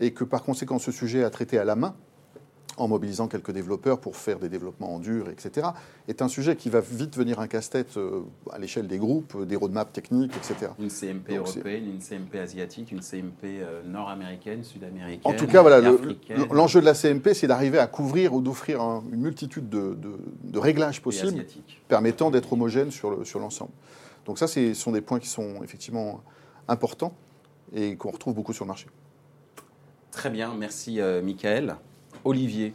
et 0.00 0.12
que 0.12 0.24
par 0.24 0.42
conséquent 0.42 0.78
ce 0.78 0.90
sujet 0.90 1.22
à 1.22 1.30
traiter 1.30 1.58
à 1.58 1.64
la 1.64 1.76
main 1.76 1.94
en 2.76 2.88
mobilisant 2.88 3.28
quelques 3.28 3.52
développeurs 3.52 4.00
pour 4.00 4.16
faire 4.16 4.38
des 4.38 4.48
développements 4.48 4.94
en 4.94 4.98
dur, 4.98 5.28
etc., 5.28 5.68
est 6.08 6.22
un 6.22 6.28
sujet 6.28 6.56
qui 6.56 6.70
va 6.70 6.80
vite 6.80 7.10
devenir 7.10 7.40
un 7.40 7.46
casse-tête 7.46 7.96
euh, 7.96 8.22
à 8.52 8.58
l'échelle 8.58 8.86
des 8.86 8.98
groupes, 8.98 9.44
des 9.44 9.56
roadmaps 9.56 9.92
techniques, 9.92 10.32
etc. 10.36 10.72
Une 10.78 10.90
CMP 10.90 11.36
européenne, 11.36 11.86
une 11.86 12.00
CMP 12.00 12.36
asiatique, 12.36 12.92
une 12.92 13.00
CMP 13.00 13.44
euh, 13.44 13.82
nord-américaine, 13.84 14.64
sud-américaine. 14.64 15.20
En 15.24 15.34
tout 15.34 15.46
cas, 15.46 15.62
voilà, 15.62 15.80
l'enjeu 16.50 16.80
de 16.80 16.86
la 16.86 16.94
CMP, 16.94 17.34
c'est 17.34 17.46
d'arriver 17.46 17.78
à 17.78 17.86
couvrir 17.86 18.34
ou 18.34 18.40
d'offrir 18.40 18.80
une 18.80 19.20
multitude 19.20 19.68
de, 19.68 20.58
réglages 20.58 21.02
possibles 21.02 21.44
permettant 21.88 22.30
d'être 22.30 22.52
homogène 22.52 22.90
sur 22.90 23.10
l'ensemble. 23.10 23.72
Le, 23.74 24.26
Donc 24.26 24.38
ça, 24.38 24.46
ce 24.46 24.74
sont 24.74 24.92
des 24.92 25.00
points 25.00 25.20
qui 25.20 25.28
sont 25.28 25.62
effectivement 25.62 26.22
importants 26.68 27.12
et 27.74 27.96
qu'on 27.96 28.10
retrouve 28.10 28.34
beaucoup 28.34 28.52
sur 28.52 28.64
le 28.64 28.68
marché. 28.68 28.86
Très 30.10 30.30
bien, 30.30 30.54
merci 30.54 31.00
euh, 31.00 31.20
Michael. 31.22 31.76
Olivier 32.24 32.74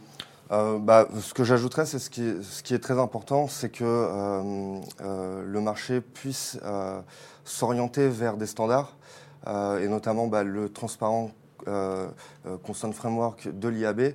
euh, 0.52 0.78
bah, 0.78 1.06
ce 1.20 1.32
que 1.32 1.44
j'ajouterais, 1.44 1.86
c'est 1.86 2.00
ce 2.00 2.10
qui, 2.10 2.74
est, 2.74 2.78
très 2.80 2.98
important, 2.98 3.46
c'est 3.46 3.70
que 3.70 3.84
euh, 3.84 4.80
euh, 5.00 5.44
le 5.46 5.60
marché 5.60 6.00
puisse 6.00 6.58
s'orienter 7.44 8.08
vers 8.08 8.36
des 8.36 8.46
standards, 8.46 8.96
et 9.46 9.88
notamment 9.88 10.26
bah, 10.26 10.42
le 10.42 10.68
transparent 10.68 11.30
Consent 12.62 12.92
Framework 12.92 13.48
de 13.48 13.68
l'IAB, 13.68 14.14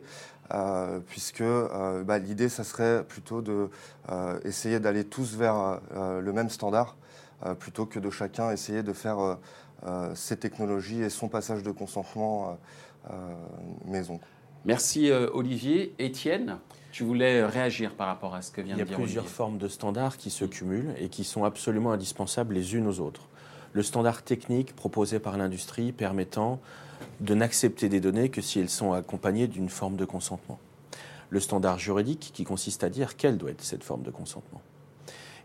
puisque 1.07 1.43
bah, 2.05 2.17
l'idée, 2.19 2.49
ça 2.49 2.63
serait 2.63 3.03
plutôt 3.03 3.41
de 3.41 3.69
essayer 4.43 4.79
d'aller 4.79 5.05
tous 5.05 5.35
vers 5.35 5.79
le 5.95 6.31
même 6.33 6.49
standard, 6.49 6.95
plutôt 7.59 7.85
que 7.85 7.99
de 7.99 8.09
chacun 8.09 8.51
essayer 8.51 8.83
de 8.83 8.93
faire 8.93 9.37
ses 10.15 10.37
technologies 10.37 11.01
et 11.01 11.09
son 11.09 11.27
passage 11.27 11.63
de 11.63 11.71
consentement 11.71 12.57
maison. 13.85 14.19
Merci 14.65 15.11
euh, 15.11 15.29
Olivier. 15.31 15.93
Étienne, 15.99 16.57
tu 16.91 17.03
voulais 17.03 17.45
réagir 17.45 17.93
par 17.93 18.07
rapport 18.07 18.33
à 18.33 18.41
ce 18.41 18.51
que 18.51 18.61
vient 18.61 18.75
de 18.75 18.81
dire 18.81 18.87
Il 18.87 18.91
y 18.91 18.95
a 18.95 18.97
plusieurs 18.97 19.27
formes 19.27 19.59
de 19.59 19.67
standards 19.67 20.17
qui 20.17 20.31
se 20.31 20.43
cumulent 20.43 20.95
et 20.99 21.09
qui 21.09 21.23
sont 21.23 21.43
absolument 21.43 21.91
indispensables 21.91 22.55
les 22.55 22.73
unes 22.73 22.87
aux 22.87 22.99
autres. 22.99 23.27
Le 23.73 23.83
standard 23.83 24.23
technique 24.23 24.75
proposé 24.75 25.19
par 25.19 25.37
l'industrie 25.37 25.91
permettant 25.91 26.59
de 27.19 27.35
n'accepter 27.35 27.89
des 27.89 27.99
données 27.99 28.29
que 28.29 28.41
si 28.41 28.59
elles 28.59 28.69
sont 28.69 28.93
accompagnées 28.93 29.47
d'une 29.47 29.69
forme 29.69 29.97
de 29.97 30.05
consentement. 30.05 30.57
Le 31.29 31.39
standard 31.39 31.77
juridique 31.77 32.31
qui 32.33 32.43
consiste 32.43 32.83
à 32.83 32.89
dire 32.89 33.17
quelle 33.17 33.37
doit 33.37 33.51
être 33.51 33.63
cette 33.63 33.83
forme 33.83 34.01
de 34.01 34.11
consentement. 34.11 34.61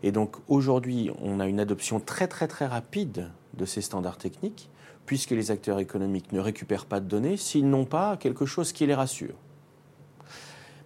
Et 0.01 0.11
donc 0.11 0.37
aujourd'hui, 0.47 1.11
on 1.21 1.39
a 1.39 1.45
une 1.45 1.59
adoption 1.59 1.99
très 1.99 2.27
très 2.27 2.47
très 2.47 2.65
rapide 2.65 3.29
de 3.53 3.65
ces 3.65 3.81
standards 3.81 4.17
techniques, 4.17 4.69
puisque 5.11 5.31
les 5.31 5.51
acteurs 5.51 5.79
économiques 5.79 6.31
ne 6.31 6.39
récupèrent 6.39 6.85
pas 6.85 7.01
de 7.01 7.05
données 7.05 7.35
s'ils 7.35 7.69
n'ont 7.69 7.83
pas 7.83 8.15
quelque 8.15 8.45
chose 8.45 8.71
qui 8.71 8.85
les 8.85 8.93
rassure. 8.93 9.35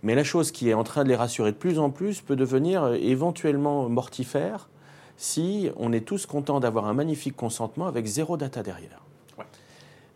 Mais 0.02 0.16
la 0.16 0.24
chose 0.24 0.52
qui 0.52 0.68
est 0.68 0.74
en 0.74 0.84
train 0.84 1.04
de 1.04 1.10
les 1.10 1.16
rassurer 1.16 1.52
de 1.52 1.58
plus 1.58 1.78
en 1.78 1.92
plus 1.92 2.22
peut 2.22 2.36
devenir 2.36 2.86
euh, 2.86 2.98
éventuellement 3.00 3.88
mortifère 3.88 4.68
si 5.16 5.70
on 5.78 5.94
est 5.94 6.02
tous 6.02 6.26
contents 6.26 6.60
d'avoir 6.60 6.88
un 6.88 6.96
magnifique 6.96 7.36
consentement 7.36 7.86
avec 7.86 8.08
zéro 8.08 8.36
data 8.36 8.64
derrière. 8.64 9.04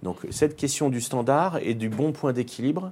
Donc 0.01 0.25
cette 0.31 0.55
question 0.55 0.89
du 0.89 1.01
standard 1.01 1.59
et 1.61 1.75
du 1.75 1.87
bon 1.87 2.11
point 2.11 2.33
d'équilibre, 2.33 2.91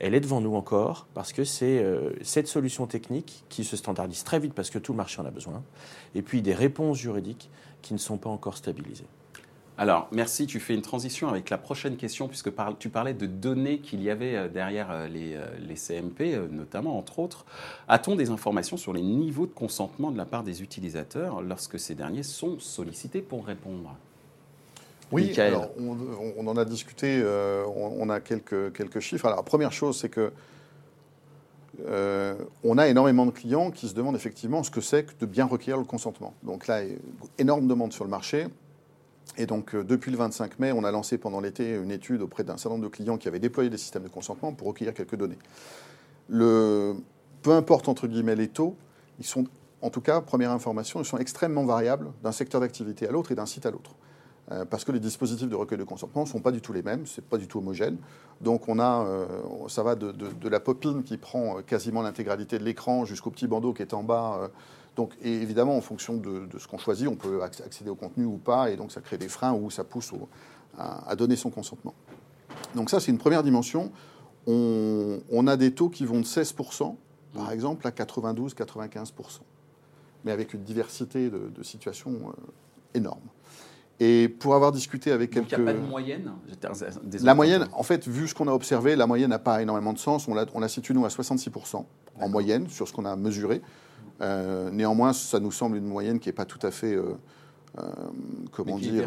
elle 0.00 0.14
est 0.14 0.20
devant 0.20 0.42
nous 0.42 0.54
encore 0.54 1.06
parce 1.14 1.32
que 1.32 1.44
c'est 1.44 1.82
euh, 1.82 2.10
cette 2.20 2.46
solution 2.46 2.86
technique 2.86 3.42
qui 3.48 3.64
se 3.64 3.74
standardise 3.74 4.22
très 4.22 4.38
vite 4.38 4.52
parce 4.52 4.68
que 4.68 4.78
tout 4.78 4.92
le 4.92 4.98
marché 4.98 5.18
en 5.22 5.24
a 5.24 5.30
besoin, 5.30 5.62
et 6.14 6.20
puis 6.20 6.42
des 6.42 6.52
réponses 6.52 6.98
juridiques 6.98 7.48
qui 7.80 7.94
ne 7.94 7.98
sont 7.98 8.18
pas 8.18 8.28
encore 8.28 8.58
stabilisées. 8.58 9.06
Alors, 9.78 10.08
merci. 10.10 10.46
Tu 10.46 10.58
fais 10.58 10.74
une 10.74 10.82
transition 10.82 11.28
avec 11.28 11.48
la 11.50 11.56
prochaine 11.56 11.96
question, 11.96 12.26
puisque 12.26 12.50
tu 12.80 12.88
parlais 12.88 13.14
de 13.14 13.26
données 13.26 13.78
qu'il 13.78 14.02
y 14.02 14.10
avait 14.10 14.34
euh, 14.34 14.48
derrière 14.48 14.88
euh, 14.90 15.06
les, 15.08 15.74
CMP, 15.76 16.36
notamment, 16.50 16.98
entre 16.98 17.20
autres. 17.20 17.46
A-t-on 17.86 18.16
des 18.16 18.30
informations 18.30 18.76
sur 18.76 18.92
les 18.92 19.02
niveaux 19.02 19.46
de 19.46 19.52
consentement 19.52 20.10
de 20.10 20.18
la 20.18 20.24
part 20.24 20.42
des 20.42 20.62
utilisateurs 20.62 21.40
lorsque 21.40 21.78
ces 21.78 21.94
derniers 21.94 22.24
sont 22.24 22.58
sollicités 22.58 23.22
pour 23.22 23.46
répondre? 23.46 23.96
Oui, 25.10 25.34
on, 25.78 26.46
en 26.46 26.56
a 26.56 26.64
discuté, 26.64 27.20
euh, 27.22 27.64
on, 27.66 28.10
a 28.10 28.20
quelques, 28.20 28.72
quelques 28.74 29.00
chiffres. 29.00 29.26
Alors, 29.26 29.38
la 29.38 29.42
première 29.42 29.72
chose, 29.72 29.98
c'est 29.98 30.10
que 30.10 30.32
euh, 31.86 32.34
on 32.64 32.76
a 32.76 32.88
énormément 32.88 33.24
de 33.24 33.30
clients 33.30 33.70
qui 33.70 33.88
se 33.88 33.94
demandent 33.94 34.16
effectivement 34.16 34.62
ce 34.62 34.70
que 34.70 34.80
c'est 34.80 35.04
que 35.04 35.12
de 35.20 35.26
bien 35.26 35.46
recueillir 35.46 35.78
le 35.78 35.84
consentement. 35.84 36.34
Donc 36.42 36.66
là, 36.66 36.82
énorme 37.38 37.66
demande 37.66 37.92
sur 37.92 38.04
le 38.04 38.10
marché. 38.10 38.48
Et 39.36 39.46
donc, 39.46 39.74
euh, 39.74 39.84
depuis 39.84 40.10
le 40.10 40.16
25 40.16 40.58
mai, 40.58 40.72
on 40.72 40.84
a 40.84 40.90
lancé 40.90 41.18
pendant 41.18 41.40
l'été 41.40 41.74
une 41.74 41.90
étude 41.90 42.22
auprès 42.22 42.44
d'un 42.44 42.56
certain 42.56 42.76
nombre 42.76 42.84
de 42.84 42.88
clients 42.88 43.18
qui 43.18 43.28
avaient 43.28 43.38
déployé 43.38 43.70
des 43.70 43.78
systèmes 43.78 44.02
de 44.02 44.08
consentement 44.08 44.52
pour 44.52 44.68
recueillir 44.68 44.94
quelques 44.94 45.16
données. 45.16 45.38
Le, 46.28 46.94
peu 47.42 47.52
importe, 47.52 47.88
entre 47.88 48.06
guillemets, 48.06 48.36
les 48.36 48.48
taux, 48.48 48.76
ils 49.18 49.26
sont, 49.26 49.44
en 49.82 49.90
tout 49.90 50.00
cas, 50.00 50.20
première 50.20 50.50
information, 50.50 51.00
ils 51.00 51.06
sont 51.06 51.18
extrêmement 51.18 51.64
variables 51.64 52.10
d'un 52.22 52.32
secteur 52.32 52.60
d'activité 52.60 53.06
à 53.06 53.12
l'autre 53.12 53.32
et 53.32 53.34
d'un 53.34 53.46
site 53.46 53.66
à 53.66 53.70
l'autre. 53.70 53.94
Euh, 54.50 54.64
parce 54.64 54.84
que 54.84 54.92
les 54.92 55.00
dispositifs 55.00 55.48
de 55.48 55.54
recueil 55.54 55.78
de 55.78 55.84
consentement 55.84 56.22
ne 56.22 56.28
sont 56.28 56.40
pas 56.40 56.52
du 56.52 56.62
tout 56.62 56.72
les 56.72 56.82
mêmes, 56.82 57.06
c'est 57.06 57.24
pas 57.24 57.36
du 57.36 57.46
tout 57.46 57.58
homogène. 57.58 57.98
Donc 58.40 58.66
on 58.68 58.78
a, 58.78 59.04
euh, 59.04 59.26
ça 59.68 59.82
va 59.82 59.94
de, 59.94 60.48
la 60.48 60.60
popine 60.60 61.02
qui 61.02 61.18
prend 61.18 61.60
quasiment 61.62 62.00
l'intégralité 62.00 62.58
de 62.58 62.64
l'écran 62.64 63.04
jusqu'au 63.04 63.30
petit 63.30 63.46
bandeau 63.46 63.74
qui 63.74 63.82
est 63.82 63.92
en 63.92 64.02
bas. 64.02 64.50
Donc 64.98 65.16
et 65.22 65.32
évidemment, 65.32 65.76
en 65.76 65.80
fonction 65.80 66.16
de, 66.16 66.48
ce 66.58 66.66
qu'on 66.66 66.76
choisit, 66.76 67.06
on 67.06 67.14
peut 67.14 67.40
accéder 67.44 67.88
au 67.88 67.94
contenu 67.94 68.24
ou 68.24 68.36
pas, 68.36 68.68
et 68.68 68.76
donc 68.76 68.90
ça 68.90 69.00
crée 69.00 69.16
des 69.16 69.28
freins 69.28 69.52
ou 69.52 69.70
ça 69.70 69.84
pousse 69.84 70.12
à, 70.76 71.14
donner 71.14 71.36
son 71.36 71.50
consentement. 71.50 71.94
Donc 72.74 72.90
ça, 72.90 72.98
c'est 72.98 73.12
une 73.12 73.18
première 73.18 73.44
dimension. 73.44 73.92
On, 74.48 75.46
a 75.46 75.56
des 75.56 75.72
taux 75.72 75.88
qui 75.88 76.04
vont 76.04 76.18
de 76.18 76.24
16%, 76.24 76.96
par 77.32 77.52
exemple, 77.52 77.86
à 77.86 77.90
92-95%, 77.90 79.12
mais 80.24 80.32
avec 80.32 80.52
une 80.52 80.64
diversité 80.64 81.30
de, 81.30 81.62
situations 81.62 82.34
énorme. 82.92 83.22
Et 84.00 84.28
pour 84.28 84.56
avoir 84.56 84.72
discuté 84.72 85.12
avec 85.12 85.30
quelques. 85.30 85.52
il 85.52 85.58
n'y 85.58 85.62
a 85.62 85.72
pas 85.72 85.78
de 85.78 85.86
moyenne 85.86 86.32
La 87.22 87.36
moyenne, 87.36 87.68
en 87.72 87.84
fait, 87.84 88.08
vu 88.08 88.26
ce 88.26 88.34
qu'on 88.34 88.48
a 88.48 88.52
observé, 88.52 88.96
la 88.96 89.06
moyenne 89.06 89.30
n'a 89.30 89.38
pas 89.38 89.62
énormément 89.62 89.92
de 89.92 89.98
sens. 89.98 90.26
On 90.26 90.34
la, 90.34 90.46
on 90.54 90.60
la 90.60 90.68
situe, 90.68 90.92
nous, 90.92 91.04
à 91.04 91.08
66% 91.08 91.84
en 92.20 92.28
moyenne 92.28 92.68
sur 92.68 92.88
ce 92.88 92.92
qu'on 92.92 93.04
a 93.04 93.14
mesuré. 93.14 93.62
Euh, 94.20 94.70
néanmoins, 94.70 95.12
ça 95.12 95.40
nous 95.40 95.52
semble 95.52 95.76
une 95.76 95.86
moyenne 95.86 96.18
qui 96.18 96.28
n'est 96.28 96.34
pas 96.34 96.44
tout 96.44 96.58
à 96.62 96.70
fait. 96.70 96.94
Euh, 96.94 97.14
euh, 97.78 97.82
comment 98.50 98.78
dire 98.78 99.06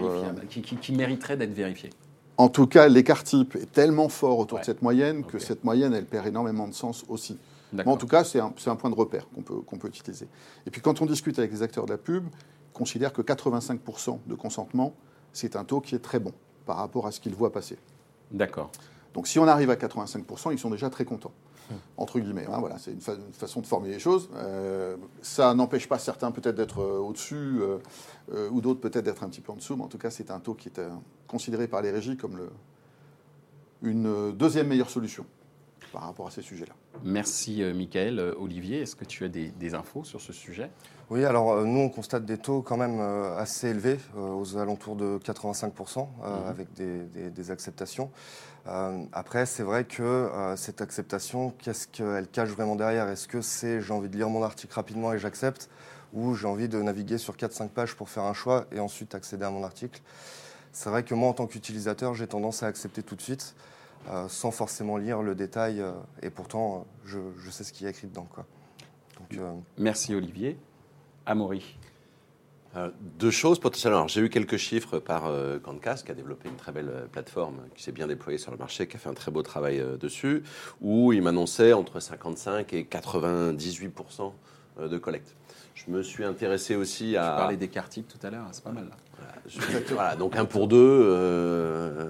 qui, 0.49 0.93
mériterait 0.93 1.35
d'être 1.35 1.53
vérifiée. 1.53 1.89
En 2.37 2.47
tout 2.47 2.67
cas, 2.67 2.87
l'écart 2.87 3.23
type 3.23 3.55
est 3.55 3.71
tellement 3.71 4.07
fort 4.07 4.39
autour 4.39 4.59
de 4.59 4.63
cette 4.63 4.81
moyenne 4.81 5.23
que 5.23 5.39
cette 5.39 5.63
moyenne, 5.63 5.93
elle 5.93 6.05
perd 6.05 6.27
énormément 6.27 6.67
de 6.67 6.73
sens 6.73 7.03
aussi. 7.09 7.37
en 7.85 7.97
tout 7.97 8.07
cas, 8.07 8.23
c'est 8.23 8.39
un, 8.39 8.53
un, 8.65 8.75
point 8.75 8.89
de 8.89 8.95
repère 8.95 9.27
qu'on 9.29 9.41
peut, 9.41 9.77
peut 9.77 9.87
utiliser. 9.87 10.27
Et 10.65 10.71
puis, 10.71 10.81
quand 10.81 11.01
on 11.01 11.05
discute 11.05 11.37
avec 11.39 11.51
les 11.51 11.61
acteurs 11.61 11.85
de 11.85 11.91
la 11.91 11.97
pub, 11.97 12.25
considère 12.73 13.13
que 13.13 13.21
85% 13.21 14.19
de 14.25 14.35
consentement, 14.35 14.93
c'est 15.33 15.55
un 15.55 15.63
taux 15.63 15.81
qui 15.81 15.95
est 15.95 15.99
très 15.99 16.19
bon 16.19 16.33
par 16.65 16.77
rapport 16.77 17.07
à 17.07 17.11
ce 17.11 17.19
qu'ils 17.19 17.35
voient 17.35 17.51
passer. 17.51 17.77
D'accord. 18.31 18.71
Donc 19.13 19.27
si 19.27 19.39
on 19.39 19.47
arrive 19.47 19.69
à 19.69 19.75
85%, 19.75 20.53
ils 20.53 20.59
sont 20.59 20.69
déjà 20.69 20.89
très 20.89 21.05
contents. 21.05 21.33
Entre 21.97 22.19
guillemets. 22.19 22.45
Hein, 22.45 22.59
voilà, 22.59 22.77
c'est 22.77 22.91
une, 22.91 23.01
façon 23.33 23.61
de 23.61 23.67
formuler 23.67 23.93
les 23.93 23.99
choses. 23.99 24.29
Euh, 24.35 24.95
ça 25.21 25.53
n'empêche 25.53 25.87
pas 25.87 25.99
certains 25.99 26.31
peut-être 26.31 26.55
d'être 26.55 26.81
euh, 26.81 26.99
au-dessus 26.99 27.59
euh, 27.61 28.49
ou 28.49 28.61
d'autres 28.61 28.79
peut-être 28.79 29.05
d'être 29.05 29.23
un 29.23 29.29
petit 29.29 29.41
peu 29.41 29.51
en 29.51 29.55
dessous, 29.55 29.75
mais 29.75 29.83
en 29.83 29.87
tout 29.87 29.97
cas 29.97 30.09
c'est 30.09 30.31
un 30.31 30.39
taux 30.39 30.53
qui 30.53 30.69
est 30.69 30.81
considéré 31.27 31.67
par 31.67 31.81
les 31.81 31.91
régies 31.91 32.17
comme 32.17 32.37
le, 32.37 32.49
une 33.81 34.31
deuxième 34.31 34.67
meilleure 34.67 34.89
solution 34.89 35.25
par 35.91 36.03
rapport 36.03 36.27
à 36.27 36.31
ces 36.31 36.41
sujets-là. 36.41 36.73
Merci 37.03 37.63
Michael. 37.75 38.19
Olivier, 38.39 38.81
est-ce 38.81 38.95
que 38.95 39.05
tu 39.05 39.25
as 39.25 39.29
des 39.29 39.73
infos 39.73 40.03
sur 40.03 40.21
ce 40.21 40.31
sujet? 40.31 40.69
Oui, 41.11 41.25
alors 41.25 41.51
euh, 41.51 41.65
nous, 41.65 41.81
on 41.81 41.89
constate 41.89 42.23
des 42.23 42.37
taux 42.37 42.61
quand 42.61 42.77
même 42.77 43.01
euh, 43.01 43.37
assez 43.37 43.67
élevés, 43.67 43.99
euh, 44.15 44.33
aux 44.33 44.55
alentours 44.55 44.95
de 44.95 45.19
85%, 45.21 45.99
mhm. 45.99 46.07
avec 46.47 46.69
des, 46.73 47.51
acceptations. 47.51 48.09
Après, 48.65 49.45
c'est 49.45 49.63
vrai 49.63 49.85
que 49.85 50.29
cette 50.55 50.81
acceptation, 50.81 51.53
qu'est-ce 51.59 51.87
qu'elle 51.87 52.27
cache 52.27 52.49
vraiment 52.49 52.75
derrière? 52.75 53.07
Est-ce 53.07 53.27
que 53.27 53.41
c'est 53.41 53.81
j'ai 53.81 53.93
envie 53.93 54.09
de 54.09 54.17
lire 54.17 54.29
mon 54.29 54.43
article 54.43 54.73
rapidement 54.73 55.13
et 55.13 55.19
j'accepte? 55.19 55.69
Ou 56.13 56.35
j'ai 56.35 56.47
envie 56.47 56.67
de 56.67 56.81
naviguer 56.81 57.17
sur 57.17 57.35
4-5 57.35 57.69
pages 57.69 57.95
pour 57.95 58.09
faire 58.09 58.23
un 58.23 58.33
choix 58.33 58.65
et 58.71 58.79
ensuite 58.79 59.15
accéder 59.15 59.45
à 59.45 59.49
mon 59.49 59.63
article? 59.63 60.01
C'est 60.73 60.89
vrai 60.89 61.03
que 61.03 61.13
moi, 61.13 61.29
en 61.29 61.33
tant 61.33 61.47
qu'utilisateur, 61.47 62.13
j'ai 62.13 62.27
tendance 62.27 62.63
à 62.63 62.67
accepter 62.67 63.01
tout 63.03 63.15
de 63.15 63.21
suite, 63.21 63.55
sans 64.27 64.51
forcément 64.51 64.97
lire 64.97 65.21
le 65.21 65.35
détail, 65.35 65.83
et 66.21 66.29
pourtant, 66.29 66.85
je, 67.05 67.19
sais 67.49 67.63
ce 67.63 67.73
qui 67.73 67.85
est 67.85 67.89
écrit 67.89 68.07
dedans. 68.07 68.27
Quoi. 68.29 68.45
Merci 69.77 70.15
Olivier. 70.15 70.57
Amaury 71.25 71.77
euh, 72.77 72.89
deux 73.19 73.31
choses 73.31 73.59
potentiellement. 73.59 74.07
J'ai 74.07 74.21
eu 74.21 74.29
quelques 74.29 74.57
chiffres 74.57 74.99
par 74.99 75.25
euh, 75.25 75.59
qui 75.59 76.11
a 76.11 76.13
développé 76.13 76.47
une 76.47 76.55
très 76.55 76.71
belle 76.71 76.89
euh, 76.89 77.05
plateforme 77.05 77.57
qui 77.75 77.83
s'est 77.83 77.91
bien 77.91 78.07
déployée 78.07 78.37
sur 78.37 78.51
le 78.51 78.57
marché, 78.57 78.87
qui 78.87 78.95
a 78.95 78.99
fait 78.99 79.09
un 79.09 79.13
très 79.13 79.29
beau 79.29 79.41
travail 79.41 79.79
euh, 79.79 79.97
dessus, 79.97 80.43
où 80.79 81.11
il 81.11 81.21
m'annonçait 81.21 81.73
entre 81.73 81.99
55 81.99 82.71
et 82.73 82.85
98 82.85 83.93
de 84.79 84.97
collecte. 84.97 85.35
Je 85.75 85.91
me 85.91 86.01
suis 86.01 86.23
intéressé 86.23 86.75
aussi 86.75 87.17
à. 87.17 87.21
Tu 87.21 87.37
parlais 87.37 87.57
des 87.57 87.67
types 87.67 88.07
tout 88.07 88.25
à 88.25 88.29
l'heure, 88.29 88.45
c'est 88.51 88.63
pas 88.63 88.71
mal. 88.71 88.87
Voilà, 89.89 90.15
donc 90.15 90.37
un 90.37 90.45
pour 90.45 90.67
deux. 90.67 92.07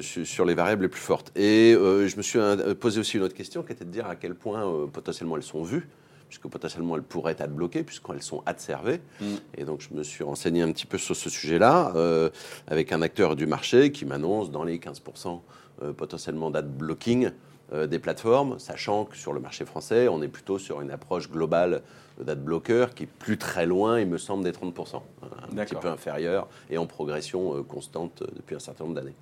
sur 0.00 0.44
les 0.44 0.54
variables 0.54 0.82
les 0.82 0.88
plus 0.88 1.00
fortes. 1.00 1.32
Et 1.36 1.72
je 1.74 2.16
me 2.16 2.22
suis 2.22 2.38
posé 2.78 3.00
aussi 3.00 3.16
une 3.16 3.24
autre 3.24 3.34
question 3.34 3.62
qui 3.62 3.72
était 3.72 3.84
de 3.84 3.90
dire 3.90 4.06
à 4.06 4.14
quel 4.14 4.34
point 4.34 4.88
potentiellement 4.92 5.36
elles 5.36 5.42
sont 5.42 5.62
vues 5.62 5.88
puisque 6.28 6.46
potentiellement 6.48 6.96
elles 6.96 7.02
pourraient 7.02 7.36
être 7.38 7.52
bloquées, 7.52 7.82
puisqu'elles 7.82 8.22
sont 8.22 8.42
adservées. 8.46 9.00
Mm. 9.20 9.26
Et 9.56 9.64
donc 9.64 9.80
je 9.80 9.94
me 9.94 10.02
suis 10.02 10.24
renseigné 10.24 10.62
un 10.62 10.70
petit 10.72 10.86
peu 10.86 10.98
sur 10.98 11.16
ce 11.16 11.30
sujet-là, 11.30 11.92
euh, 11.96 12.30
avec 12.66 12.92
un 12.92 13.02
acteur 13.02 13.34
du 13.34 13.46
marché 13.46 13.90
qui 13.92 14.04
m'annonce 14.04 14.50
dans 14.50 14.64
les 14.64 14.78
15% 14.78 15.40
euh, 15.82 15.92
potentiellement 15.92 16.50
d'ad 16.50 16.68
blocking 16.70 17.30
euh, 17.72 17.86
des 17.86 17.98
plateformes, 17.98 18.58
sachant 18.58 19.04
que 19.04 19.16
sur 19.16 19.32
le 19.32 19.40
marché 19.40 19.64
français, 19.64 20.08
on 20.08 20.22
est 20.22 20.28
plutôt 20.28 20.58
sur 20.58 20.80
une 20.80 20.90
approche 20.90 21.30
globale 21.30 21.82
d'ad 22.20 22.42
blocker 22.42 22.94
qui 22.94 23.04
est 23.04 23.06
plus 23.06 23.38
très 23.38 23.66
loin, 23.66 24.00
il 24.00 24.08
me 24.08 24.18
semble, 24.18 24.44
des 24.44 24.52
30%, 24.52 25.00
un 25.22 25.64
petit 25.64 25.74
peu 25.76 25.88
inférieur 25.88 26.48
et 26.68 26.76
en 26.76 26.86
progression 26.86 27.62
constante 27.62 28.24
depuis 28.34 28.56
un 28.56 28.58
certain 28.58 28.84
nombre 28.84 28.96
d'années. 28.96 29.14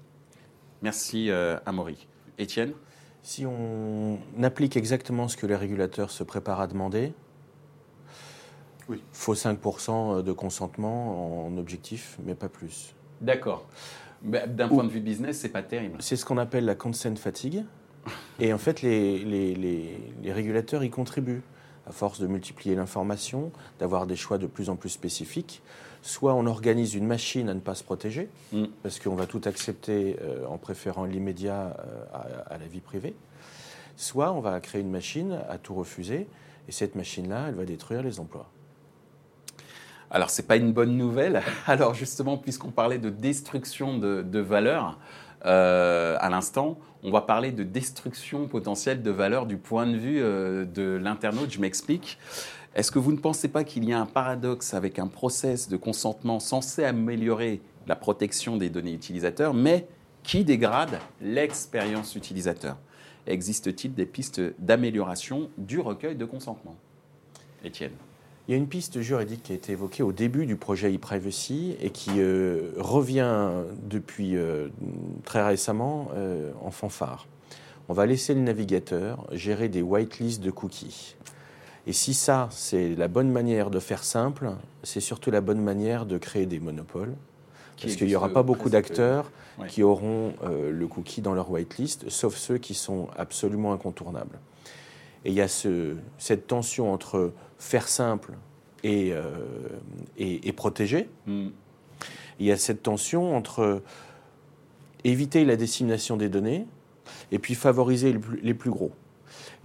Merci 0.80 1.30
Amaury. 1.66 2.06
Étienne? 2.38 2.72
Si 3.26 3.44
on 3.44 4.18
applique 4.40 4.76
exactement 4.76 5.26
ce 5.26 5.36
que 5.36 5.48
les 5.48 5.56
régulateurs 5.56 6.12
se 6.12 6.22
préparent 6.22 6.60
à 6.60 6.68
demander, 6.68 7.12
il 8.88 9.00
faut 9.12 9.34
5% 9.34 10.22
de 10.22 10.32
consentement 10.32 11.44
en 11.44 11.58
objectif, 11.58 12.18
mais 12.24 12.36
pas 12.36 12.48
plus. 12.48 12.94
D'accord. 13.20 13.66
D'un 14.22 14.68
point 14.68 14.84
de 14.84 14.90
vue 14.90 15.00
business, 15.00 15.40
c'est 15.40 15.48
pas 15.48 15.64
terrible. 15.64 15.96
C'est 15.98 16.14
ce 16.14 16.24
qu'on 16.24 16.38
appelle 16.38 16.66
la 16.66 16.76
consent 16.76 17.16
fatigue. 17.16 17.64
Et 18.38 18.52
en 18.52 18.58
fait, 18.58 18.82
les, 18.82 19.24
les 19.24 20.32
régulateurs 20.32 20.84
y 20.84 20.90
contribuent 20.90 21.42
à 21.84 21.90
force 21.90 22.20
de 22.20 22.28
multiplier 22.28 22.76
l'information, 22.76 23.50
d'avoir 23.80 24.06
des 24.06 24.16
choix 24.16 24.38
de 24.38 24.46
plus 24.46 24.70
en 24.70 24.76
plus 24.76 24.90
spécifiques 24.90 25.62
soit 26.06 26.34
on 26.34 26.46
organise 26.46 26.94
une 26.94 27.06
machine 27.06 27.48
à 27.48 27.54
ne 27.54 27.60
pas 27.60 27.74
se 27.74 27.82
protéger, 27.82 28.28
mm. 28.52 28.64
parce 28.82 29.00
qu'on 29.00 29.16
va 29.16 29.26
tout 29.26 29.40
accepter 29.44 30.16
euh, 30.22 30.46
en 30.46 30.56
préférant 30.56 31.04
l'immédiat 31.04 31.76
euh, 31.78 32.42
à, 32.46 32.58
la 32.58 32.66
vie 32.66 32.80
privée, 32.80 33.14
soit 33.96 34.32
on 34.32 34.40
va 34.40 34.58
créer 34.60 34.80
une 34.80 34.90
machine 34.90 35.40
à 35.50 35.58
tout 35.58 35.74
refuser, 35.74 36.28
et 36.68 36.72
cette 36.72 36.94
machine-là, 36.94 37.46
elle 37.48 37.54
va 37.54 37.64
détruire 37.64 38.02
les 38.02 38.20
emplois. 38.20 38.48
Alors, 40.10 40.30
ce 40.30 40.40
n'est 40.40 40.46
pas 40.46 40.56
une 40.56 40.72
bonne 40.72 40.96
nouvelle. 40.96 41.42
Alors, 41.66 41.94
justement, 41.94 42.38
puisqu'on 42.38 42.70
parlait 42.70 42.98
de 42.98 43.10
destruction 43.10 43.98
de, 43.98 44.22
de 44.22 44.38
valeur 44.38 44.98
euh, 45.44 46.16
à 46.20 46.30
l'instant, 46.30 46.78
on 47.02 47.10
va 47.10 47.20
parler 47.20 47.50
de 47.50 47.64
destruction 47.64 48.46
potentielle 48.46 49.02
de 49.02 49.10
valeur 49.10 49.46
du 49.46 49.56
point 49.56 49.86
de 49.86 49.96
vue 49.96 50.20
de 50.20 50.96
l'internaute. 50.96 51.50
Je 51.50 51.60
m'explique. 51.60 52.18
Est-ce 52.76 52.90
que 52.90 52.98
vous 52.98 53.12
ne 53.12 53.16
pensez 53.16 53.48
pas 53.48 53.64
qu'il 53.64 53.88
y 53.88 53.94
a 53.94 53.98
un 53.98 54.04
paradoxe 54.04 54.74
avec 54.74 54.98
un 54.98 55.06
process 55.06 55.70
de 55.70 55.78
consentement 55.78 56.40
censé 56.40 56.84
améliorer 56.84 57.62
la 57.86 57.96
protection 57.96 58.58
des 58.58 58.68
données 58.68 58.92
utilisateurs, 58.92 59.54
mais 59.54 59.86
qui 60.22 60.44
dégrade 60.44 60.98
l'expérience 61.22 62.14
utilisateur? 62.16 62.76
Existe-t-il 63.26 63.94
des 63.94 64.04
pistes 64.04 64.42
d'amélioration 64.58 65.48
du 65.56 65.80
recueil 65.80 66.16
de 66.16 66.26
consentement? 66.26 66.76
Étienne. 67.64 67.92
Il 68.46 68.50
y 68.52 68.54
a 68.54 68.58
une 68.58 68.68
piste 68.68 69.00
juridique 69.00 69.44
qui 69.44 69.52
a 69.52 69.54
été 69.54 69.72
évoquée 69.72 70.02
au 70.02 70.12
début 70.12 70.44
du 70.44 70.56
projet 70.56 70.94
e-privacy 70.94 71.76
et 71.80 71.88
qui 71.88 72.10
euh, 72.18 72.72
revient 72.76 73.52
depuis 73.88 74.36
euh, 74.36 74.68
très 75.24 75.42
récemment 75.42 76.08
euh, 76.14 76.52
en 76.62 76.70
fanfare. 76.70 77.26
On 77.88 77.94
va 77.94 78.04
laisser 78.04 78.34
le 78.34 78.40
navigateur 78.42 79.26
gérer 79.32 79.70
des 79.70 79.80
whitelists 79.80 80.42
de 80.42 80.50
cookies. 80.50 81.16
Et 81.86 81.92
si 81.92 82.14
ça, 82.14 82.48
c'est 82.50 82.94
la 82.96 83.08
bonne 83.08 83.30
manière 83.30 83.70
de 83.70 83.78
faire 83.78 84.02
simple, 84.02 84.50
c'est 84.82 85.00
surtout 85.00 85.30
la 85.30 85.40
bonne 85.40 85.60
manière 85.60 86.06
de 86.06 86.18
créer 86.18 86.46
des 86.46 86.58
monopoles. 86.58 87.14
parce 87.80 87.94
qu'il 87.94 88.08
n'y 88.08 88.16
aura 88.16 88.30
pas 88.30 88.42
beaucoup 88.42 88.70
d'acteurs 88.70 89.30
qui 89.68 89.82
auront 89.82 90.34
le 90.42 90.86
cookie 90.88 91.20
dans 91.20 91.34
leur 91.34 91.50
whitelist, 91.50 92.10
sauf 92.10 92.36
ceux 92.36 92.58
qui 92.58 92.74
sont 92.74 93.08
absolument 93.16 93.72
incontournables. 93.72 94.38
Et 95.26 95.30
il 95.30 95.34
y 95.34 95.40
a 95.40 95.48
ce, 95.48 95.96
cette 96.18 96.46
tension 96.46 96.92
entre 96.92 97.32
faire 97.58 97.88
simple 97.88 98.34
et, 98.84 99.12
euh, 99.12 99.24
et, 100.18 100.52
protéger. 100.52 101.08
Hmm. 101.26 101.48
Il 102.38 102.46
y 102.46 102.52
a 102.52 102.56
cette 102.56 102.84
tension 102.84 103.36
entre 103.36 103.82
éviter 105.02 105.44
la 105.44 105.56
dissémination 105.56 106.16
des 106.16 106.28
données 106.28 106.64
et 107.32 107.40
puis 107.40 107.56
favoriser 107.56 108.16
les 108.40 108.54
plus, 108.54 108.70
gros. 108.70 108.92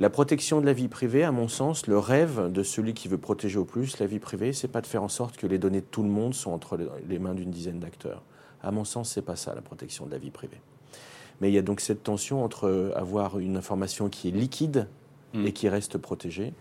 La 0.02 0.10
protection 0.10 0.62
de 0.62 0.66
la 0.66 0.74
vie 0.74 0.88
privée, 0.88 1.24
à 1.24 1.32
mon 1.32 1.48
sens, 1.48 1.86
le 1.86 2.00
rêve 2.00 2.52
de 2.52 2.64
celui 2.64 2.96
qui 2.96 3.08
veut 3.08 3.20
protéger 3.20 3.60
au 3.60 3.66
plus 3.66 4.00
la 4.00 4.08
vie 4.08 4.18
privée, 4.18 4.52
c'est 4.52 4.68
pas 4.68 4.82
de 4.82 4.88
faire 4.88 5.04
en 5.04 5.08
sorte 5.08 5.38
que 5.38 5.46
les 5.46 5.60
données 5.60 5.82
de 5.82 5.86
tout 5.86 6.02
le 6.02 6.10
monde 6.10 6.34
sont 6.34 6.50
entre 6.50 6.80
les 7.08 7.20
mains 7.20 7.36
d'une 7.36 7.52
dizaine 7.52 7.78
d'acteurs. 7.78 8.24
À 8.64 8.72
mon 8.72 8.84
sens, 8.84 9.12
c'est 9.12 9.22
pas 9.22 9.36
ça 9.36 9.54
la 9.54 9.62
protection 9.62 10.08
de 10.08 10.12
la 10.12 10.18
vie 10.18 10.32
privée. 10.32 10.60
Mais 11.40 11.52
il 11.52 11.54
y 11.54 11.58
a 11.60 11.62
donc 11.62 11.82
cette 11.82 12.02
tension 12.02 12.44
entre 12.44 12.92
avoir 12.96 13.38
une 13.38 13.58
information 13.58 14.10
qui 14.10 14.30
est 14.30 14.32
liquide 14.32 14.88
hmm. 15.36 15.46
et 15.46 15.52
qui 15.52 15.70
reste 15.70 16.00
protégée, 16.00 16.54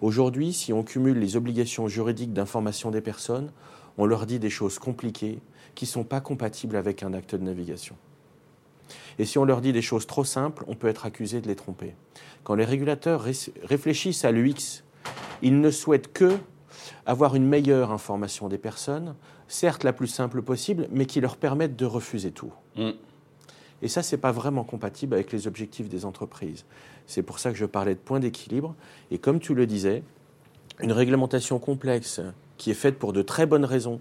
Aujourd'hui, 0.00 0.52
si 0.52 0.72
on 0.72 0.84
cumule 0.84 1.18
les 1.18 1.36
obligations 1.36 1.88
juridiques 1.88 2.32
d'information 2.32 2.92
des 2.92 3.00
personnes, 3.00 3.50
on 3.96 4.06
leur 4.06 4.26
dit 4.26 4.38
des 4.38 4.50
choses 4.50 4.78
compliquées 4.78 5.40
qui 5.74 5.86
ne 5.86 5.88
sont 5.88 6.04
pas 6.04 6.20
compatibles 6.20 6.76
avec 6.76 7.02
un 7.02 7.12
acte 7.14 7.34
de 7.34 7.42
navigation. 7.42 7.96
Et 9.18 9.24
si 9.24 9.38
on 9.38 9.44
leur 9.44 9.60
dit 9.60 9.72
des 9.72 9.82
choses 9.82 10.06
trop 10.06 10.24
simples, 10.24 10.64
on 10.68 10.74
peut 10.74 10.88
être 10.88 11.06
accusé 11.06 11.40
de 11.40 11.48
les 11.48 11.56
tromper. 11.56 11.94
Quand 12.44 12.54
les 12.54 12.64
régulateurs 12.64 13.26
réfléchissent 13.64 14.24
à 14.24 14.32
l'UX, 14.32 14.84
ils 15.42 15.60
ne 15.60 15.70
souhaitent 15.70 16.12
que 16.12 16.38
avoir 17.06 17.34
une 17.34 17.46
meilleure 17.46 17.90
information 17.90 18.48
des 18.48 18.58
personnes, 18.58 19.14
certes 19.48 19.84
la 19.84 19.92
plus 19.92 20.06
simple 20.06 20.42
possible, 20.42 20.88
mais 20.90 21.06
qui 21.06 21.20
leur 21.20 21.36
permette 21.36 21.76
de 21.76 21.84
refuser 21.84 22.30
tout. 22.30 22.52
Mm. 22.76 22.90
Et 23.82 23.88
ça, 23.88 24.02
ce 24.02 24.14
n'est 24.14 24.20
pas 24.20 24.32
vraiment 24.32 24.64
compatible 24.64 25.14
avec 25.14 25.32
les 25.32 25.46
objectifs 25.46 25.88
des 25.88 26.04
entreprises. 26.04 26.64
C'est 27.06 27.22
pour 27.22 27.38
ça 27.38 27.50
que 27.50 27.56
je 27.56 27.64
parlais 27.64 27.94
de 27.94 28.00
point 28.00 28.20
d'équilibre. 28.20 28.74
Et 29.10 29.18
comme 29.18 29.38
tu 29.38 29.54
le 29.54 29.66
disais, 29.66 30.02
une 30.80 30.92
réglementation 30.92 31.58
complexe 31.58 32.20
qui 32.56 32.70
est 32.70 32.74
faite 32.74 32.98
pour 32.98 33.12
de 33.12 33.22
très 33.22 33.46
bonnes 33.46 33.64
raisons 33.64 34.00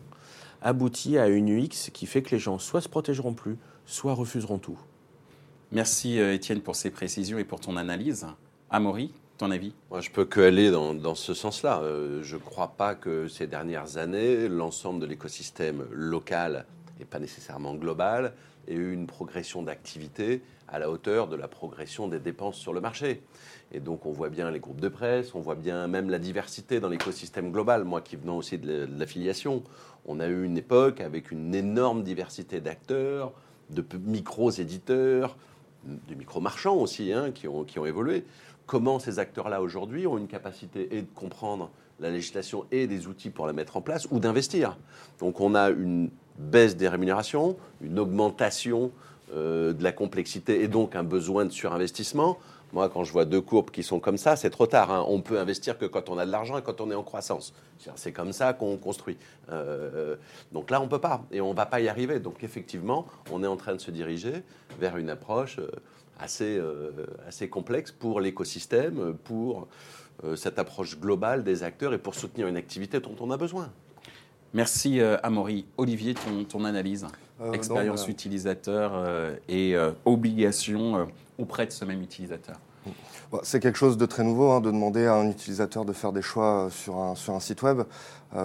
aboutit 0.62 1.18
à 1.18 1.28
une 1.28 1.50
UX 1.50 1.92
qui 1.94 2.08
fait 2.08 2.24
que 2.24 2.32
les 2.32 2.40
gens 2.40 2.58
soit 2.58 2.82
se 2.82 2.90
protégeront 2.90 3.34
plus, 3.34 3.58
soit 3.86 4.14
refuseront 4.14 4.58
tout. 4.58 4.80
Merci 5.74 6.18
euh, 6.18 6.34
Étienne 6.34 6.62
pour 6.62 6.78
ces 6.78 6.92
précisions 6.92 7.38
et 7.40 7.44
pour 7.44 7.60
ton 7.60 7.76
analyse. 7.76 8.26
Amaury, 8.70 9.12
ton 9.38 9.52
avis? 9.52 9.74
Moi, 9.92 10.00
je 10.00 10.10
peux 10.10 10.24
que 10.24 10.40
aller 10.40 10.72
dans, 10.72 11.14
ce 11.14 11.34
sens-là. 11.34 11.82
Euh, 11.82 12.24
je 12.24 12.38
ne 12.38 12.42
crois 12.42 12.70
pas 12.78 12.96
que 12.96 13.28
ces 13.28 13.48
dernières 13.48 13.98
années, 13.98 14.48
l'ensemble 14.48 15.02
de 15.02 15.06
l'écosystème 15.06 15.86
local 15.92 16.66
et 17.02 17.06
pas 17.06 17.20
nécessairement 17.20 17.76
global 17.76 18.34
ait 18.70 18.76
eu 18.76 18.94
une 18.94 19.08
progression 19.08 19.62
d'activité 19.62 20.42
à 20.70 20.80
la 20.80 20.90
hauteur 20.90 21.28
de 21.28 21.36
la 21.36 21.50
progression 21.50 22.08
des 22.08 22.20
dépenses 22.20 22.58
sur 22.58 22.72
le 22.72 22.80
marché. 22.80 23.22
Et 23.74 23.82
donc 23.82 24.06
on 24.06 24.14
voit 24.14 24.30
bien 24.30 24.50
les 24.50 24.60
groupes 24.60 24.80
de 24.80 24.90
presse, 24.90 25.36
on 25.36 25.42
voit 25.42 25.56
bien 25.56 25.88
même 25.88 26.10
la 26.10 26.20
diversité 26.20 26.80
dans 26.80 26.90
l'écosystème 26.90 27.52
global. 27.52 27.84
Moi 27.84 28.00
qui 28.00 28.16
venant 28.16 28.38
aussi 28.38 28.58
de 28.58 28.88
l'affiliation, 28.98 29.64
on 30.06 30.22
a 30.22 30.28
eu 30.28 30.46
une 30.46 30.58
époque 30.58 31.02
avec 31.02 31.32
une 31.32 31.54
énorme 31.54 32.04
diversité 32.04 32.62
d'acteurs, 32.62 33.34
de 33.70 33.84
micros 33.98 34.52
éditeurs, 34.52 35.36
de 35.84 36.16
micro 36.16 36.42
marchands 36.42 36.76
aussi, 36.76 37.14
hein, 37.14 37.32
qui, 37.32 37.48
ont, 37.48 37.64
qui 37.64 37.80
ont 37.80 37.86
évolué. 37.86 38.26
Comment 38.66 39.00
ces 39.00 39.20
acteurs-là 39.20 39.62
aujourd'hui 39.62 40.08
ont 40.08 40.18
une 40.18 40.28
capacité 40.28 40.98
et 40.98 41.02
de 41.02 41.08
comprendre 41.16 41.70
la 42.00 42.10
législation 42.10 42.66
et 42.72 42.88
des 42.88 43.08
outils 43.08 43.30
pour 43.30 43.48
la 43.48 43.54
mettre 43.54 43.78
en 43.78 43.82
place 43.82 44.08
ou 44.12 44.20
d'investir. 44.20 44.78
Donc 45.20 45.40
on 45.40 45.56
a 45.56 45.70
une 45.70 46.10
baisse 46.38 46.76
des 46.76 46.88
rémunérations, 46.88 47.58
une 47.82 47.98
augmentation 48.00 48.92
euh, 49.34 49.74
de 49.74 49.84
la 49.84 49.92
complexité 49.92 50.62
et 50.64 50.68
donc 50.68 50.96
un 50.96 51.04
besoin 51.04 51.46
de 51.46 51.52
surinvestissement. 51.52 52.38
Moi, 52.74 52.90
quand 52.90 53.04
je 53.04 53.12
vois 53.12 53.26
deux 53.26 53.42
courbes 53.42 53.72
qui 53.72 53.84
sont 53.84 54.00
comme 54.00 54.18
ça, 54.18 54.36
c'est 54.36 54.50
trop 54.50 54.68
tard. 54.68 54.92
Hein. 54.92 55.06
On 55.08 55.22
peut 55.22 55.40
investir 55.40 55.78
que 55.78 55.86
quand 55.86 56.10
on 56.10 56.18
a 56.18 56.26
de 56.26 56.32
l'argent 56.32 56.58
et 56.58 56.62
quand 56.62 56.82
on 56.82 56.92
est 56.92 56.96
en 56.96 57.04
croissance. 57.04 57.54
C'est 57.96 58.12
comme 58.12 58.34
ça 58.34 58.54
qu'on 58.54 58.78
construit. 58.78 59.18
Euh, 59.52 60.16
donc 60.52 60.70
là, 60.70 60.82
on 60.82 60.86
ne 60.86 60.90
peut 60.90 61.00
pas 61.00 61.24
et 61.32 61.42
on 61.42 61.52
ne 61.52 61.56
va 61.56 61.66
pas 61.66 61.80
y 61.80 61.88
arriver. 61.88 62.20
Donc 62.20 62.44
effectivement, 62.44 63.08
on 63.32 63.44
est 63.44 63.48
en 63.48 63.58
train 63.58 63.74
de 63.74 63.80
se 63.80 63.92
diriger 63.92 64.44
vers 64.80 64.98
une 64.98 65.10
approche 65.10 65.60
euh, 65.60 65.70
assez, 66.20 66.60
assez 67.28 67.48
complexe 67.48 67.92
pour 67.92 68.20
l'écosystème, 68.20 69.14
pour 69.24 69.68
cette 70.36 70.58
approche 70.58 71.00
globale 71.00 71.44
des 71.44 71.62
acteurs 71.62 71.94
et 71.94 72.00
pour 72.00 72.16
soutenir 72.16 72.48
une 72.48 72.58
activité 72.58 73.00
dont 73.00 73.16
on 73.20 73.30
a 73.30 73.38
besoin. 73.38 73.70
Merci 74.56 75.00
Amaury. 75.00 75.68
Olivier, 75.78 76.16
ton, 76.16 76.44
ton 76.44 76.66
analyse 76.66 77.06
euh, 77.40 77.52
expérience 77.52 78.08
utilisateur 78.08 78.94
euh, 78.96 79.36
et 79.48 79.76
euh, 79.76 79.92
obligation 80.06 81.08
auprès 81.38 81.66
de 81.66 81.72
ce 81.72 81.86
même 81.86 82.02
utilisateur 82.02 82.60
c'est 83.44 83.60
quelque 83.60 83.78
chose 83.78 83.98
de 83.98 84.06
très 84.06 84.24
nouveau 84.24 84.52
hein, 84.52 84.62
de 84.62 84.72
demander 84.72 85.06
à 85.06 85.16
un 85.16 85.30
utilisateur 85.30 85.84
de 85.84 85.92
faire 85.92 86.14
des 86.14 86.22
choix 86.22 86.70
sur 86.72 86.98
un, 86.98 87.16
sur 87.16 87.34
un 87.34 87.42
site 87.42 87.62
web. 87.62 87.82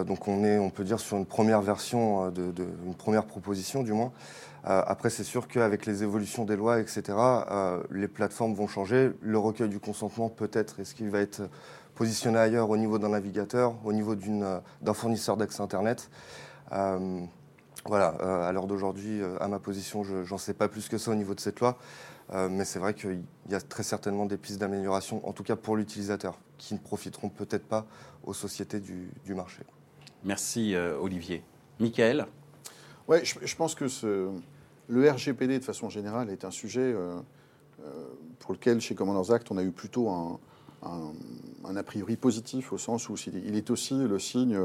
donc 0.04 0.26
on 0.26 0.42
est, 0.42 0.58
on 0.58 0.70
peut 0.70 0.82
dire, 0.82 0.98
sur 0.98 1.16
une 1.16 1.26
première 1.26 1.60
version, 1.60 2.30
de, 2.30 2.52
une 2.84 2.94
première 2.94 3.24
proposition 3.24 3.84
du 3.84 3.92
moins. 3.92 4.10
après, 4.64 5.10
c'est 5.10 5.22
sûr 5.22 5.46
qu'avec 5.46 5.86
les 5.86 6.02
évolutions 6.02 6.44
des 6.44 6.56
lois, 6.56 6.80
etc., 6.80 7.16
les 7.92 8.08
plateformes 8.08 8.54
vont 8.54 8.66
changer. 8.66 9.12
Le 9.20 9.38
recueil 9.38 9.68
du 9.68 9.78
consentement 9.78 10.28
peut-être, 10.28 10.80
est-ce 10.80 10.96
qu'il 10.96 11.10
va 11.10 11.20
être 11.20 11.42
positionné 11.94 12.38
ailleurs 12.38 12.68
au 12.68 12.76
niveau 12.76 12.98
d'un 12.98 13.10
navigateur, 13.10 13.76
au 13.84 13.92
niveau 13.92 14.16
d'un 14.16 14.94
fournisseur 14.94 15.36
d'accès 15.36 15.62
Internet? 15.62 16.10
Voilà, 17.84 18.14
euh, 18.20 18.48
à 18.48 18.52
l'heure 18.52 18.66
d'aujourd'hui, 18.66 19.20
euh, 19.20 19.36
à 19.40 19.48
ma 19.48 19.58
position, 19.58 20.04
je 20.04 20.30
n'en 20.30 20.38
sais 20.38 20.54
pas 20.54 20.68
plus 20.68 20.88
que 20.88 20.98
ça 20.98 21.10
au 21.10 21.16
niveau 21.16 21.34
de 21.34 21.40
cette 21.40 21.58
loi, 21.58 21.78
euh, 22.32 22.48
mais 22.48 22.64
c'est 22.64 22.78
vrai 22.78 22.94
qu'il 22.94 23.22
y 23.50 23.54
a 23.54 23.60
très 23.60 23.82
certainement 23.82 24.26
des 24.26 24.36
pistes 24.36 24.58
d'amélioration, 24.58 25.26
en 25.28 25.32
tout 25.32 25.42
cas 25.42 25.56
pour 25.56 25.76
l'utilisateur, 25.76 26.38
qui 26.58 26.74
ne 26.74 26.78
profiteront 26.78 27.28
peut-être 27.28 27.66
pas 27.66 27.86
aux 28.24 28.34
sociétés 28.34 28.80
du, 28.80 29.34
marché. 29.34 29.62
Merci 30.24 30.76
Olivier. 30.76 31.42
Michael 31.80 32.26
Oui, 33.08 33.18
je, 33.24 33.56
pense 33.56 33.74
que 33.74 33.88
ce, 33.88 34.30
le 34.88 35.10
RGPD, 35.10 35.58
de 35.58 35.64
façon 35.64 35.90
générale, 35.90 36.30
est 36.30 36.44
un 36.44 36.52
sujet 36.52 36.94
pour 38.38 38.52
lequel, 38.52 38.80
chez 38.80 38.94
Commanders 38.94 39.32
Act, 39.32 39.50
on 39.50 39.58
a 39.58 39.64
eu 39.64 39.72
plutôt 39.72 40.08
un, 40.08 40.38
un, 40.84 41.76
a 41.76 41.82
priori 41.82 42.16
positif, 42.16 42.72
au 42.72 42.78
sens 42.78 43.08
où 43.08 43.16
il 43.26 43.56
est 43.56 43.70
aussi 43.70 43.94
le 43.94 44.18
signe 44.18 44.58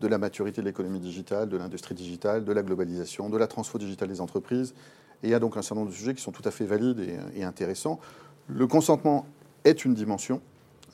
de 0.00 0.08
la 0.08 0.18
maturité 0.18 0.60
de 0.60 0.66
l'économie 0.66 1.00
digitale, 1.00 1.48
de 1.48 1.56
l'industrie 1.56 1.94
digitale, 1.94 2.44
de 2.44 2.52
la 2.52 2.62
globalisation, 2.62 3.28
de 3.28 3.36
la 3.36 3.46
transfo 3.46 3.78
digitale 3.78 4.08
des 4.08 4.20
entreprises. 4.20 4.74
Et 5.22 5.28
il 5.28 5.30
y 5.30 5.34
a 5.34 5.38
donc 5.38 5.56
un 5.56 5.62
certain 5.62 5.76
nombre 5.76 5.90
de 5.90 5.96
sujets 5.96 6.14
qui 6.14 6.22
sont 6.22 6.32
tout 6.32 6.46
à 6.46 6.50
fait 6.50 6.64
valides 6.64 7.04
et, 7.34 7.44
intéressants. 7.44 8.00
Le 8.48 8.66
consentement 8.66 9.26
est 9.64 9.84
une 9.84 9.94
dimension. 9.94 10.40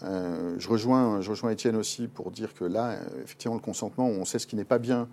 Euh, 0.02 0.56
je, 0.58 0.68
rejoins, 0.68 1.20
je 1.20 1.30
rejoins 1.30 1.50
Étienne 1.50 1.76
aussi 1.76 2.08
pour 2.08 2.30
dire 2.30 2.54
que 2.54 2.64
là, 2.64 2.98
effectivement, 3.22 3.54
le 3.54 3.62
consentement, 3.62 4.06
on 4.06 4.24
sait 4.24 4.38
ce 4.38 4.46
qui 4.46 4.56
n'est 4.56 4.64
pas 4.64 4.78
bien, 4.78 5.08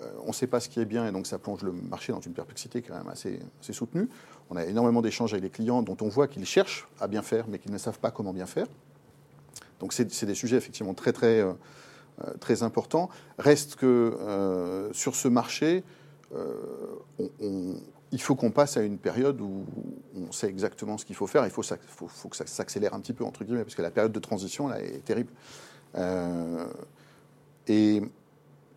euh, 0.00 0.10
on 0.24 0.28
ne 0.28 0.32
sait 0.32 0.46
pas 0.46 0.60
ce 0.60 0.68
qui 0.68 0.80
est 0.80 0.84
bien, 0.86 1.06
et 1.06 1.12
donc 1.12 1.26
ça 1.26 1.38
plonge 1.38 1.62
le 1.62 1.72
marché 1.72 2.12
dans 2.12 2.20
une 2.20 2.32
perplexité 2.32 2.80
quand 2.80 2.94
même 2.94 3.08
assez, 3.08 3.40
soutenue. 3.60 4.08
On 4.50 4.56
a 4.56 4.64
énormément 4.64 5.02
d'échanges 5.02 5.34
avec 5.34 5.42
les 5.42 5.50
clients 5.50 5.82
dont 5.82 5.96
on 6.00 6.08
voit 6.08 6.28
qu'ils 6.28 6.46
cherchent 6.46 6.88
à 7.00 7.08
bien 7.08 7.22
faire, 7.22 7.46
mais 7.48 7.58
qu'ils 7.58 7.72
ne 7.72 7.78
savent 7.78 7.98
pas 7.98 8.10
comment 8.10 8.32
bien 8.32 8.46
faire. 8.46 8.66
Donc 9.80 9.92
c'est 9.92 10.24
des 10.24 10.34
sujets 10.34 10.56
effectivement 10.56 10.94
très 10.94 11.12
très 11.12 11.40
euh, 11.40 11.52
euh, 12.22 12.32
très 12.38 12.62
important. 12.62 13.10
Reste 13.38 13.74
que 13.74 13.86
euh, 13.86 14.92
sur 14.92 15.16
ce 15.16 15.26
marché, 15.26 15.82
euh, 16.32 16.60
il 18.12 18.20
faut 18.20 18.34
qu'on 18.34 18.50
passe 18.50 18.76
à 18.76 18.82
une 18.82 18.98
période 18.98 19.40
où 19.40 19.64
on 20.16 20.32
sait 20.32 20.48
exactement 20.48 20.98
ce 20.98 21.04
qu'il 21.04 21.16
faut 21.16 21.26
faire. 21.26 21.44
Il 21.44 21.50
faut, 21.50 21.62
que 21.62 22.36
ça 22.36 22.46
s'accélère 22.46 22.94
un 22.94 23.00
petit 23.00 23.12
peu, 23.12 23.24
entre 23.24 23.44
guillemets, 23.44 23.64
parce 23.64 23.74
que 23.74 23.82
la 23.82 23.90
période 23.90 24.12
de 24.12 24.20
transition 24.20 24.68
là, 24.68 24.80
est 24.80 25.04
terrible. 25.04 25.32
et 27.66 28.02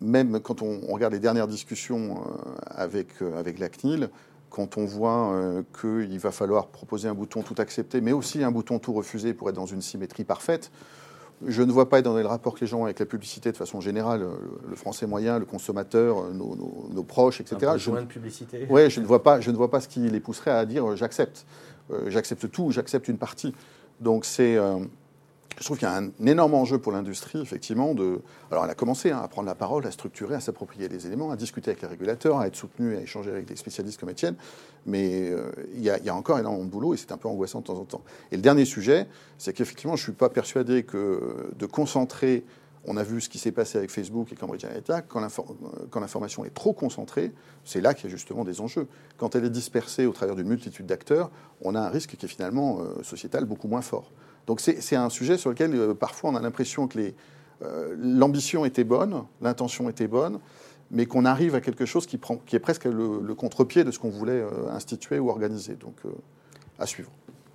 même 0.00 0.40
quand 0.40 0.62
on, 0.62 0.92
regarde 0.92 1.12
les 1.12 1.20
dernières 1.20 1.46
discussions 1.48 2.24
avec, 2.66 3.22
avec 3.36 3.58
la 3.58 3.68
CNIL, 3.68 4.10
quand 4.50 4.76
on 4.76 4.86
voit 4.86 5.62
qu'il 5.80 6.18
va 6.18 6.32
falloir 6.32 6.68
proposer 6.68 7.08
un 7.08 7.14
bouton 7.14 7.42
tout 7.42 7.56
accepté, 7.58 8.00
mais 8.00 8.12
aussi 8.12 8.42
un 8.42 8.50
bouton 8.50 8.78
tout 8.78 8.92
refusé 8.92 9.34
pour 9.34 9.48
être 9.50 9.56
dans 9.56 9.66
une 9.66 9.82
symétrie 9.82 10.24
parfaite, 10.24 10.70
Je 11.46 11.62
ne 11.62 11.70
vois 11.70 11.88
pas 11.88 12.02
dans 12.02 12.16
les 12.16 12.24
rapports 12.24 12.54
que 12.54 12.60
les 12.60 12.66
gens 12.66 12.80
ont 12.80 12.84
avec 12.84 12.98
la 12.98 13.06
publicité 13.06 13.52
de 13.52 13.56
façon 13.56 13.80
générale, 13.80 14.22
euh, 14.22 14.30
le 14.68 14.74
français 14.74 15.06
moyen, 15.06 15.38
le 15.38 15.44
consommateur, 15.44 16.18
euh, 16.18 16.32
nos, 16.32 16.56
nos- 16.56 16.88
nos 16.92 17.02
proches, 17.04 17.40
etc. 17.40 17.56
Un 17.66 17.76
Je, 17.76 17.90
de 17.92 18.00
publicité. 18.06 18.66
ouais, 18.68 18.90
je 18.90 19.00
ne 19.00 19.06
vois 19.06 19.22
pas, 19.22 19.40
je 19.40 19.50
ne 19.52 19.56
vois 19.56 19.70
pas 19.70 19.80
ce 19.80 19.86
qui 19.88 20.00
les 20.00 20.20
pousserait 20.20 20.50
à 20.50 20.66
dire 20.66 20.84
euh, 20.90 20.96
j'accepte, 20.96 21.46
Euh, 21.90 22.10
j'accepte 22.10 22.50
tout, 22.50 22.70
j'accepte 22.70 23.08
une 23.08 23.16
partie. 23.16 23.54
Donc 24.00 24.24
c'est, 24.26 24.56
euh, 24.58 24.76
je 25.58 25.64
trouve 25.64 25.76
qu'il 25.78 25.88
y 25.88 25.90
a 25.90 25.96
un 25.96 26.10
énorme 26.24 26.54
enjeu 26.54 26.78
pour 26.78 26.92
l'industrie, 26.92 27.40
effectivement. 27.40 27.94
De, 27.94 28.20
alors 28.50 28.64
elle 28.64 28.70
a 28.70 28.74
commencé 28.74 29.10
hein, 29.10 29.20
à 29.22 29.28
prendre 29.28 29.46
la 29.48 29.54
parole, 29.54 29.86
à 29.86 29.90
structurer, 29.90 30.34
à 30.36 30.40
s'approprier 30.40 30.88
les 30.88 31.06
éléments, 31.06 31.30
à 31.30 31.36
discuter 31.36 31.70
avec 31.70 31.82
les 31.82 31.88
régulateurs, 31.88 32.38
à 32.38 32.46
être 32.46 32.54
soutenu, 32.56 32.96
à 32.96 33.00
échanger 33.00 33.30
avec 33.30 33.46
des 33.46 33.56
spécialistes 33.56 33.98
comme 33.98 34.10
Étienne. 34.10 34.36
Mais 34.86 35.30
euh, 35.30 35.50
il 35.74 35.82
y, 35.82 35.90
a- 35.90 36.14
encore 36.14 36.38
énormément 36.38 36.64
de 36.64 36.70
boulot 36.70 36.94
et 36.94 36.96
c'est 36.96 37.10
un 37.12 37.16
peu 37.16 37.28
angoissant 37.28 37.60
de 37.60 37.64
temps 37.64 37.78
en 37.78 37.84
temps. 37.84 38.02
Et 38.30 38.36
le 38.36 38.42
dernier 38.42 38.64
sujet, 38.64 39.08
c'est 39.36 39.52
qu'effectivement, 39.52 39.96
je 39.96 40.02
ne 40.02 40.04
suis 40.04 40.12
pas 40.12 40.28
persuadé 40.28 40.84
que 40.84 41.50
de 41.58 41.66
concentrer. 41.66 42.44
On 42.84 42.96
a 42.96 43.02
vu 43.02 43.20
ce 43.20 43.28
qui 43.28 43.38
s'est 43.38 43.52
passé 43.52 43.76
avec 43.76 43.90
Facebook 43.90 44.32
et 44.32 44.36
Cambridge 44.36 44.64
Analytica. 44.64 44.98
Euh, 44.98 45.28
quand 45.90 46.00
l'information 46.00 46.44
est 46.44 46.54
trop 46.54 46.72
concentrée, 46.72 47.32
c'est 47.64 47.80
là 47.80 47.94
qu'il 47.94 48.04
y 48.04 48.06
a 48.06 48.10
justement 48.16 48.44
des 48.44 48.60
enjeux. 48.60 48.86
Quand 49.16 49.34
elle 49.34 49.44
est 49.44 49.50
dispersée 49.50 50.06
au 50.06 50.12
travers 50.12 50.36
d'une 50.36 50.48
multitude 50.48 50.86
d'acteurs, 50.86 51.30
on 51.62 51.74
a 51.74 51.80
un 51.80 51.88
risque 51.88 52.14
qui 52.16 52.24
est 52.24 52.28
finalement 52.28 52.78
euh, 52.80 53.02
sociétal 53.02 53.44
beaucoup 53.44 53.66
moins 53.66 53.82
fort. 53.82 54.12
Donc 54.48 54.60
c'est 54.60 54.96
un 54.96 55.10
sujet 55.10 55.36
sur 55.36 55.50
lequel 55.50 55.74
euh, 55.74 55.94
parfois 55.94 56.30
on 56.30 56.34
a 56.34 56.40
l'impression 56.40 56.88
que 56.88 56.98
euh, 57.62 57.94
l'ambition 58.00 58.64
était 58.64 58.82
bonne, 58.82 59.24
l'intention 59.42 59.88
était 59.90 60.08
bonne, 60.08 60.40
mais 60.90 61.04
qu'on 61.04 61.26
arrive 61.26 61.54
à 61.54 61.60
quelque 61.60 61.84
chose 61.84 62.06
qui, 62.06 62.16
prend, 62.16 62.38
qui 62.38 62.56
est 62.56 62.58
presque 62.58 62.86
le, 62.86 63.20
le 63.22 63.34
contre-pied 63.34 63.84
de 63.84 63.90
ce 63.90 63.98
qu'on 63.98 64.08
voulait 64.08 64.40
euh, 64.40 64.70
instituer 64.70 65.18
ou 65.18 65.28
organiser. 65.28 65.74
Donc 65.74 65.96
euh, 66.06 66.08
à 66.78 66.86
suivre. 66.86 67.10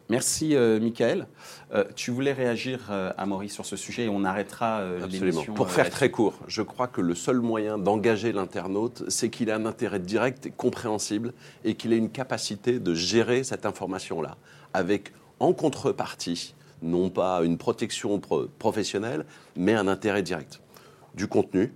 Merci, 0.10 0.56
euh, 0.56 0.80
Michael. 0.80 1.26
Euh, 1.74 1.86
tu 1.96 2.12
voulais 2.12 2.34
réagir 2.34 2.90
euh, 2.92 3.12
à 3.18 3.26
Maurice 3.26 3.54
sur 3.54 3.66
ce 3.66 3.76
sujet 3.76 4.04
et 4.04 4.10
on 4.10 4.24
arrêtera 4.24 4.82
euh, 4.82 5.04
Absolument. 5.04 5.26
l'émission. 5.26 5.54
Pour 5.56 5.72
faire 5.72 5.90
très 5.90 6.12
court, 6.12 6.36
je 6.48 6.62
crois 6.62 6.88
que 6.88 7.02
le 7.02 7.16
seul 7.16 7.40
moyen 7.40 7.80
d'engager 7.80 8.34
l'internaute, 8.34 9.04
c'est 9.08 9.30
qu'il 9.30 9.50
ait 9.50 9.54
un 9.54 9.66
intérêt 9.66 10.00
direct 10.00 10.46
et 10.46 10.52
compréhensible 10.52 11.34
et 11.64 11.74
qu'il 11.74 11.92
ait 11.94 11.98
une 11.98 12.12
capacité 12.12 12.80
de 12.80 12.94
gérer 12.94 13.44
cette 13.44 13.66
information-là, 13.66 14.38
avec 14.74 15.12
en 15.40 15.54
contrepartie, 15.54 16.54
non 16.84 17.10
pas 17.10 17.44
une 17.44 17.58
protection 17.58 18.20
pro- 18.20 18.48
professionnelle, 18.60 19.26
mais 19.56 19.74
un 19.74 19.88
intérêt 19.88 20.22
direct. 20.22 20.62
Du 21.16 21.28
contenu 21.28 21.74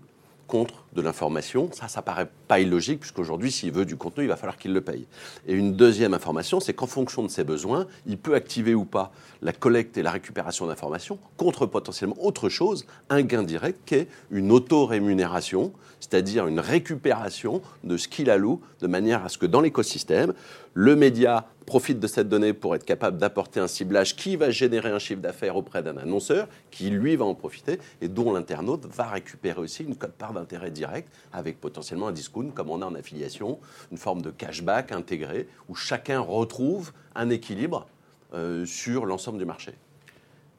contre 0.48 0.86
de 0.94 1.02
l'information, 1.02 1.70
ça, 1.74 1.88
ça 1.88 2.02
paraît 2.02 2.30
pas 2.48 2.60
illogique, 2.60 3.02
puisqu'aujourd'hui, 3.02 3.52
s'il 3.52 3.72
veut 3.72 3.86
du 3.86 3.98
contenu, 3.98 4.24
il 4.24 4.28
va 4.28 4.36
falloir 4.36 4.58
qu'il 4.58 4.74
le 4.74 4.82
paye. 4.82 5.06
Et 5.48 5.54
une 5.54 5.76
deuxième 5.76 6.14
information, 6.14 6.60
c'est 6.60 6.74
qu'en 6.74 6.88
fonction 6.88 7.24
de 7.24 7.28
ses 7.28 7.44
besoins, 7.44 7.88
il 8.06 8.18
peut 8.18 8.36
activer 8.36 8.74
ou 8.74 8.86
pas 8.86 9.12
la 9.42 9.54
collecte 9.54 9.98
et 9.98 10.04
la 10.04 10.12
récupération 10.12 10.66
d'informations 10.66 11.20
contre 11.38 11.66
potentiellement 11.66 12.18
autre 12.20 12.50
chose, 12.50 12.86
un 13.10 13.22
gain 13.22 13.44
direct 13.44 13.80
qui 13.86 13.96
est 13.96 14.08
une 14.32 14.52
auto-rémunération, 14.52 15.72
c'est-à-dire 16.00 16.48
une 16.48 16.60
récupération 16.60 17.62
de 17.84 17.98
ce 17.98 18.08
qu'il 18.08 18.30
alloue, 18.30 18.62
de 18.82 18.88
manière 18.88 19.26
à 19.26 19.30
ce 19.30 19.38
que 19.38 19.46
dans 19.46 19.62
l'écosystème, 19.62 20.34
le 20.74 20.96
média 20.96 21.48
profite 21.66 22.00
de 22.00 22.08
cette 22.08 22.30
donnée 22.30 22.54
pour 22.54 22.76
être 22.76 22.86
capable 22.86 23.18
d'apporter 23.18 23.60
un 23.60 23.68
ciblage 23.68 24.16
qui 24.16 24.36
va 24.36 24.52
générer 24.52 24.90
un 24.90 25.00
chiffre 25.00 25.22
d'affaires 25.22 25.58
auprès 25.58 25.84
d'un 25.84 25.98
annonceur, 25.98 26.48
qui 26.72 26.90
lui 26.90 27.16
va 27.16 27.26
en 27.26 27.36
profiter, 27.36 27.80
et 28.02 28.08
dont 28.08 28.32
l'internaute 28.32 28.86
va 28.86 29.08
récupérer 29.08 29.60
aussi 29.60 29.84
une 29.84 29.96
cote-part 29.96 30.34
d'intérêt 30.34 30.72
direct, 30.78 31.12
avec 31.34 31.60
potentiellement 31.60 32.08
un 32.08 32.12
discount, 32.12 32.52
comme 32.54 32.70
on 32.70 32.82
a 32.82 32.86
en 32.86 32.96
affiliation, 32.96 33.60
une 33.92 33.98
forme 33.98 34.22
de 34.22 34.32
cashback 34.32 34.92
intégré, 34.92 35.48
où 35.68 35.76
chacun 35.76 36.20
retrouve 36.20 36.94
un 37.16 37.30
équilibre 37.30 37.88
euh, 38.34 38.66
sur 38.66 39.06
l'ensemble 39.06 39.40
du 39.40 39.46
marché. 39.46 39.74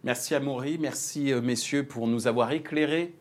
Merci 0.05 0.35
Amaury, 0.35 0.79
merci 0.79 1.33
euh, 1.33 1.41
messieurs 1.41 1.85
pour 1.85 2.07
nous 2.07 2.27
avoir 2.27 2.53
éclairés 2.53 3.15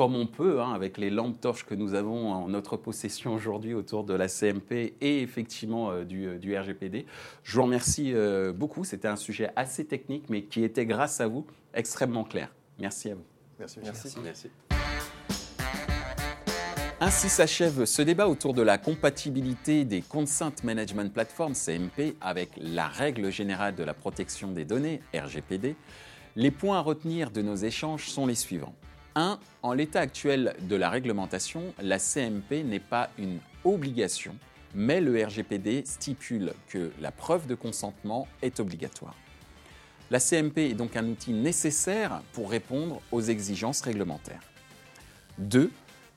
comme 0.00 0.14
on 0.14 0.26
peut, 0.26 0.60
hein, 0.60 0.72
avec 0.72 0.98
les 0.98 1.10
lampes 1.10 1.40
torches 1.40 1.66
que 1.66 1.74
nous 1.74 1.94
avons 1.94 2.32
en 2.32 2.48
notre 2.48 2.76
possession 2.76 3.34
aujourd'hui 3.34 3.74
autour 3.74 4.04
de 4.04 4.14
la 4.14 4.28
CMP 4.28 4.94
et 5.00 5.22
effectivement 5.22 5.90
euh, 5.90 6.04
du, 6.04 6.38
du 6.38 6.56
RGPD. 6.56 7.06
Je 7.42 7.56
vous 7.56 7.64
remercie 7.64 8.14
euh, 8.14 8.52
beaucoup, 8.52 8.84
c'était 8.84 9.08
un 9.08 9.16
sujet 9.16 9.50
assez 9.56 9.84
technique 9.84 10.24
mais 10.30 10.44
qui 10.44 10.64
était 10.64 10.86
grâce 10.86 11.20
à 11.20 11.26
vous 11.26 11.44
extrêmement 11.74 12.24
clair. 12.24 12.50
Merci 12.78 13.10
à 13.10 13.14
vous. 13.14 13.24
Merci. 13.58 13.80
Merci. 13.82 14.16
Merci. 14.22 14.50
Ainsi 17.02 17.30
s'achève 17.30 17.86
ce 17.86 18.02
débat 18.02 18.28
autour 18.28 18.52
de 18.52 18.60
la 18.60 18.76
compatibilité 18.76 19.86
des 19.86 20.02
Consent 20.02 20.52
Management 20.62 21.10
Platform 21.10 21.54
CMP 21.54 22.14
avec 22.20 22.50
la 22.58 22.88
règle 22.88 23.32
générale 23.32 23.74
de 23.74 23.82
la 23.82 23.94
protection 23.94 24.52
des 24.52 24.66
données 24.66 25.00
RGPD. 25.14 25.76
Les 26.36 26.50
points 26.50 26.76
à 26.76 26.82
retenir 26.82 27.30
de 27.30 27.40
nos 27.40 27.56
échanges 27.56 28.10
sont 28.10 28.26
les 28.26 28.34
suivants. 28.34 28.74
1. 29.14 29.38
En 29.62 29.72
l'état 29.72 30.00
actuel 30.00 30.54
de 30.60 30.76
la 30.76 30.90
réglementation, 30.90 31.72
la 31.80 31.98
CMP 31.98 32.64
n'est 32.64 32.80
pas 32.80 33.08
une 33.16 33.38
obligation, 33.64 34.36
mais 34.74 35.00
le 35.00 35.24
RGPD 35.24 35.84
stipule 35.86 36.52
que 36.68 36.92
la 37.00 37.12
preuve 37.12 37.46
de 37.46 37.54
consentement 37.54 38.28
est 38.42 38.60
obligatoire. 38.60 39.16
La 40.10 40.20
CMP 40.20 40.58
est 40.58 40.74
donc 40.74 40.98
un 40.98 41.06
outil 41.06 41.32
nécessaire 41.32 42.20
pour 42.34 42.50
répondre 42.50 43.00
aux 43.10 43.22
exigences 43.22 43.80
réglementaires. 43.80 44.42
2. 45.38 45.70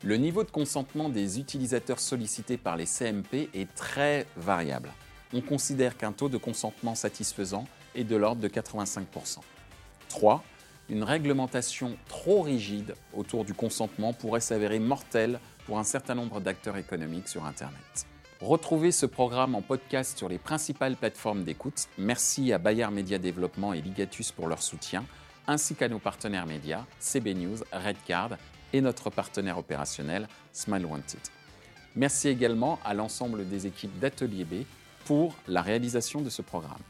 Le 0.06 0.18
niveau 0.18 0.44
de 0.44 0.52
consentement 0.52 1.08
des 1.08 1.40
utilisateurs 1.40 2.02
sollicités 2.02 2.58
par 2.58 2.76
les 2.76 2.86
CMP 2.86 3.50
est 3.54 3.74
très 3.74 4.28
variable. 4.36 4.92
On 5.34 5.40
considère 5.40 5.96
qu'un 5.96 6.12
taux 6.12 6.28
de 6.28 6.38
consentement 6.38 6.94
satisfaisant 6.94 7.66
est 7.96 8.04
de 8.04 8.18
l'ordre 8.18 8.42
de 8.42 8.50
85%. 8.50 9.38
3. 10.10 10.44
Une 10.90 11.04
réglementation 11.04 11.96
trop 12.10 12.42
rigide 12.42 12.96
autour 13.14 13.46
du 13.46 13.54
consentement 13.54 14.12
pourrait 14.12 14.42
s'avérer 14.42 14.80
mortelle 14.80 15.40
pour 15.66 15.80
un 15.80 15.86
certain 15.86 16.16
nombre 16.16 16.42
d'acteurs 16.42 16.76
économiques 16.76 17.30
sur 17.30 17.46
Internet. 17.46 18.06
Retrouvez 18.42 18.92
ce 18.92 19.06
programme 19.06 19.56
en 19.56 19.62
podcast 19.62 20.18
sur 20.18 20.28
les 20.28 20.38
principales 20.38 20.98
plateformes 20.98 21.46
d'écoute. 21.46 21.88
Merci 21.98 22.52
à 22.52 22.58
Bayard 22.58 22.92
Média 22.92 23.18
Développement 23.20 23.72
et 23.72 23.82
Ligatus 23.82 24.34
pour 24.34 24.50
leur 24.50 24.62
soutien, 24.64 25.06
ainsi 25.48 25.76
qu'à 25.76 25.88
nos 25.88 26.00
partenaires 26.00 26.46
médias, 26.46 26.84
CB 27.00 27.36
News, 27.36 27.60
Redcard 27.72 28.32
et 28.74 28.82
notre 28.82 29.10
partenaire 29.10 29.58
opérationnel, 29.58 30.28
Smile 30.52 30.86
Wanted. 30.86 31.20
Merci 31.96 32.28
également 32.28 32.80
à 32.84 32.94
l'ensemble 32.94 33.48
des 33.48 33.68
équipes 33.68 33.98
d'Atelier 34.00 34.44
B 34.44 34.54
pour 35.06 35.36
la 35.48 35.62
réalisation 35.62 36.22
de 36.22 36.30
ce 36.30 36.42
programme. 36.42 36.82